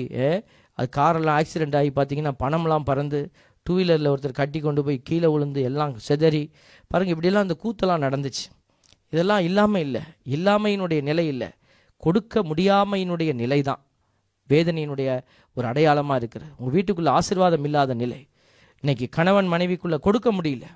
அது 0.79 0.87
காரெல்லாம் 0.97 1.37
ஆக்சிடெண்ட் 1.39 1.77
ஆகி 1.79 1.89
பார்த்தீங்கன்னா 1.95 2.33
பணம்லாம் 2.43 2.87
பறந்து 2.89 3.19
டூ 3.65 3.73
வீலரில் 3.77 4.11
ஒருத்தர் 4.13 4.39
கட்டி 4.39 4.59
கொண்டு 4.59 4.81
போய் 4.83 4.97
கீழே 5.09 5.27
விழுந்து 5.33 5.61
எல்லாம் 5.69 5.93
சிதறி 6.07 6.43
பாருங்கள் 6.91 7.15
இப்படியெல்லாம் 7.15 7.45
அந்த 7.47 7.57
கூத்தெல்லாம் 7.63 8.05
நடந்துச்சு. 8.05 8.45
இதெல்லாம் 9.13 9.43
இல்லாமல் 9.49 9.83
இல்லை. 9.85 10.01
இல்லாமையினுடைய 10.35 11.01
நிலை 11.09 11.25
இல்லை. 11.33 11.49
கொடுக்க 12.03 12.41
முடியாமையினுடைய 12.49 13.31
நிலை 13.41 13.59
தான் 13.69 13.81
வேதனையினுடைய 14.49 15.09
ஒரு 15.57 15.65
அடையாளமாக 15.71 16.19
இருக்கிறது. 16.21 16.51
உங்கள் 16.57 16.75
வீட்டுக்குள்ளே 16.75 17.11
ஆசீர்வாதம் 17.17 17.65
இல்லாத 17.69 17.93
நிலை. 18.03 18.21
இன்னைக்கு 18.81 19.05
கணவன் 19.17 19.49
மனைவிக்குள்ளே 19.53 19.97
கொடுக்க 20.07 20.29
முடியல. 20.37 20.67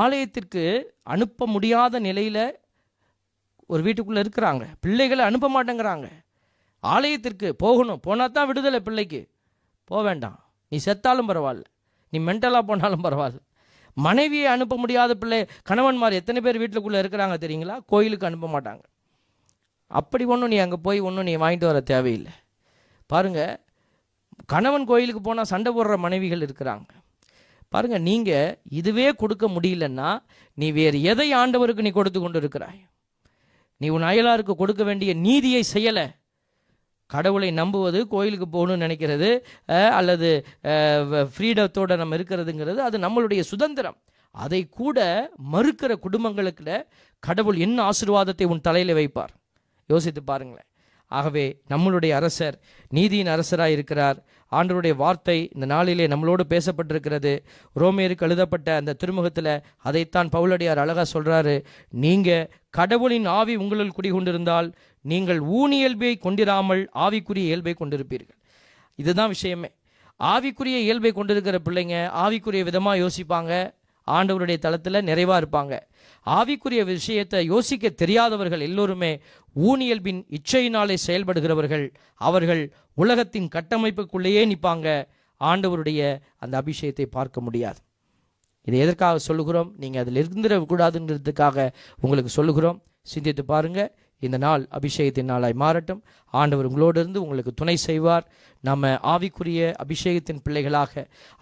ஆலயத்திற்கு 0.00 0.62
அனுப்ப 1.14 1.46
முடியாத 1.54 1.98
நிலையில் 2.08 2.44
ஒரு 3.72 3.82
வீட்டுக்குள்ளே 3.86 4.22
இருக்கிறாங்க. 4.24 4.64
பிள்ளைகளை 4.84 5.24
அனுப்ப 5.30 5.48
மாட்டேங்கிறாங்க. 5.56 6.08
ஆலயத்திற்கு 6.92 7.48
போகணும். 7.64 8.00
போனால் 8.06 8.34
தான் 8.36 8.48
விடுதலை 8.50 8.80
பிள்ளைக்கு. 8.80 9.20
போக 9.90 10.00
வேண்டாம். 10.08 10.38
நீ 10.72 10.76
செத்தாலும் 10.86 11.28
பரவாயில்ல. 11.30 11.66
நீ 12.12 12.18
மென்டலாக 12.28 12.64
போனாலும் 12.70 13.04
பரவாயில்ல. 13.06 13.40
மனைவியை 14.06 14.46
அனுப்ப 14.52 14.76
முடியாத 14.82 15.12
பிள்ளை 15.22 15.38
கணவன்மார் 15.70 16.18
எத்தனை 16.20 16.38
பேர் 16.44 16.60
வீட்டுக்குள்ளே 16.62 16.98
இருக்கிறாங்க 17.02 17.36
தெரியுங்களா? 17.44 17.76
கோயிலுக்கு 17.92 18.28
அனுப்ப 18.28 18.46
மாட்டாங்க. 18.54 18.82
அப்படி 19.90 20.24
ஒன்றும் 20.34 20.52
நீ 20.52 20.56
அங்கே 20.64 20.78
போய் 20.86 21.00
ஒன்றும் 21.08 21.28
நீ 21.28 21.34
வாங்கிட்டு 21.42 21.70
வர 21.70 21.80
தேவையில்லை. 21.92 22.32
பாருங்கள் 23.10 23.54
கணவன் 24.52 24.88
கோயிலுக்கு 24.90 25.20
போனால் 25.22 25.50
சண்டை 25.52 25.70
போடுற 25.74 25.96
மனைவிகள் 26.04 26.44
இருக்கிறாங்க. 26.46 26.88
பாருங்க 27.72 27.98
நீங்கள் 28.08 28.56
இதுவே 28.80 29.06
கொடுக்க 29.22 29.44
முடியலன்னா 29.54 30.10
நீ 30.58 30.66
வேறு 30.78 30.98
எதை 31.12 31.28
ஆண்டவருக்கு 31.40 31.86
நீ 31.86 31.92
கொடுத்து 31.98 32.20
கொண்டு 32.20 32.38
இருக்கிறாய் 32.42 32.80
நீ 33.80 33.86
உன் 33.96 34.08
அயலாருக்கு 34.10 34.54
கொடுக்க 34.60 34.82
வேண்டிய 34.88 35.10
நீதியை 35.26 35.62
செய்யலை. 35.74 36.06
கடவுளை 37.12 37.50
நம்புவது 37.60 38.00
கோயிலுக்கு 38.12 38.46
போகணும்னு 38.54 38.84
நினைக்கிறது 38.86 39.30
அல்லது 39.98 40.30
ஃப்ரீடத்தோடு 41.32 41.96
நம்ம 42.02 42.16
இருக்கிறதுங்கிறது 42.18 42.80
அது 42.88 42.98
நம்மளுடைய 43.06 43.42
சுதந்திரம். 43.52 43.98
அதை 44.34 44.60
கூட 44.80 44.98
மறுக்கிற 45.52 45.92
குடும்பங்களுக்குல 46.06 46.70
கடவுள் 47.22 47.58
என்ன 47.66 47.78
ஆசீர்வாதத்தை 47.90 48.44
உன் 48.52 48.64
தலையில் 48.68 48.96
வைப்பார்? 48.98 49.32
யோசித்து 49.90 50.22
பாருங்களேன். 50.30 50.68
ஆகவே 51.10 51.44
நம்மளுடைய 51.72 52.12
அரசர் 52.20 52.56
நீதியின் 52.88 53.32
அரசராக 53.34 53.74
இருக்கிறார் 53.76 54.18
ஆண்டவருடைய 54.52 54.96
வார்த்தை 54.96 55.50
இந்த 55.54 55.66
நாளிலே 55.66 56.06
நம்மளோடு 56.06 56.40
பேசப்பட்டிருக்கிறது. 56.48 57.38
ரோமியருக்கு 57.76 58.20
எழுதப்பட்ட 58.20 58.76
அந்த 58.76 58.92
திருமுகத்தில் 58.92 59.62
அதைத்தான் 59.78 60.28
பவுலடியார் 60.28 60.76
அழகாக 60.76 61.06
சொல்கிறாரு 61.12 61.64
நீங்கள் 61.90 62.50
கடவுளின் 62.70 63.26
ஆவி 63.26 63.56
உங்களுள் 63.56 63.92
குடிகொண்டிருந்தால் 64.02 64.72
நீங்கள் 65.00 65.40
ஊனியல்பை 65.40 66.12
கொண்டிராமல் 66.20 66.86
ஆவிக்குரிய 66.94 67.36
இயல்பை 67.36 67.74
கொண்டிருப்பீர்கள். 67.78 68.38
இதுதான் 68.94 69.28
விஷயமே. 69.28 69.70
ஆவிக்குரிய 70.20 70.76
இயல்பை 70.78 71.12
கொண்டிருக்கிற 71.12 71.58
பிள்ளைங்க 71.64 71.96
ஆவிக்குரிய 72.24 72.62
விதமாக 72.64 72.98
யோசிப்பாங்க. 72.98 73.70
ஆண்டவருடைய 74.06 74.58
தளத்தில் 74.58 75.02
நிறைவாக 75.02 75.38
இருப்பாங்க. 75.40 75.80
ஆவிக்குரிய 76.26 76.84
விஷயத்தை 76.84 77.44
யோசிக்க 77.44 77.88
தெரியாதவர்கள் 77.88 78.60
எல்லோருமே 78.60 79.20
ஊனியல்பின் 79.56 80.24
இச்சையினாலே 80.28 80.96
செயல்படுகிறவர்கள். 81.06 81.94
அவர்கள் 82.14 82.72
உலகத்தின் 82.94 83.48
கட்டமைப்புக்குள்ளேயே 83.54 84.52
நிற்பாங்க. 84.52 85.06
ஆண்டவருடைய 85.40 86.20
அந்த 86.36 86.62
அபிஷேகத்தை 86.62 87.02
பார்க்க 87.02 87.40
முடியாது. 87.40 87.78
இதை 88.62 88.80
எதற்காக 88.80 89.18
சொல்லுகிறோம்? 89.18 89.74
நீங்கள் 89.76 90.02
அதில் 90.02 90.26
இருந்துடக்கூடாதுன்றதுக்காக 90.26 91.72
உங்களுக்கு 92.00 92.30
சொல்லுகிறோம். 92.30 92.82
சிந்தித்து 93.02 93.44
பாருங்க. 93.44 93.98
இந்த 94.26 94.38
நாள் 94.44 94.62
அபிஷேகத்தின் 94.78 95.30
நாளாய் 95.30 95.60
மாறட்டும். 95.62 96.02
ஆண்டவர் 96.34 96.68
உங்களோடு 96.68 97.00
இருந்து 97.00 97.22
உங்களுக்கு 97.24 97.52
துணை 97.60 97.76
செய்வார். 97.88 98.26
நம்ம 98.68 98.90
ஆவிக்குரிய 99.12 99.60
அபிஷேகத்தின் 99.84 100.42
பிள்ளைகளாக 100.44 100.92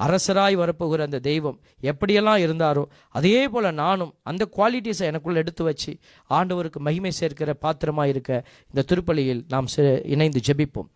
அரசராய் 0.07 0.57
வரப்போகிற 0.63 1.01
அந்த 1.09 1.19
தெய்வம் 1.29 1.59
எப்படியெல்லாம் 1.91 2.41
இருந்தாரோ 2.47 2.85
அதே 3.19 3.37
போல் 3.53 3.69
நானும் 3.83 4.13
அந்த 4.31 4.49
குவாலிட்டிஸை 4.57 5.05
எனக்குள்ளே 5.11 5.43
எடுத்து 5.43 5.65
வச்சு 5.65 5.93
ஆண்டவருக்கு 6.31 6.81
மகிமை 6.87 7.13
சேர்க்கிற 7.21 7.53
பாத்திரமாக 7.65 8.13
இருக்க 8.15 8.31
இந்த 8.71 8.85
திருப்பலியில் 8.91 9.45
நாம் 9.49 9.71
இணைந்து 10.15 10.43
ஜெபிப்போம். 10.49 10.91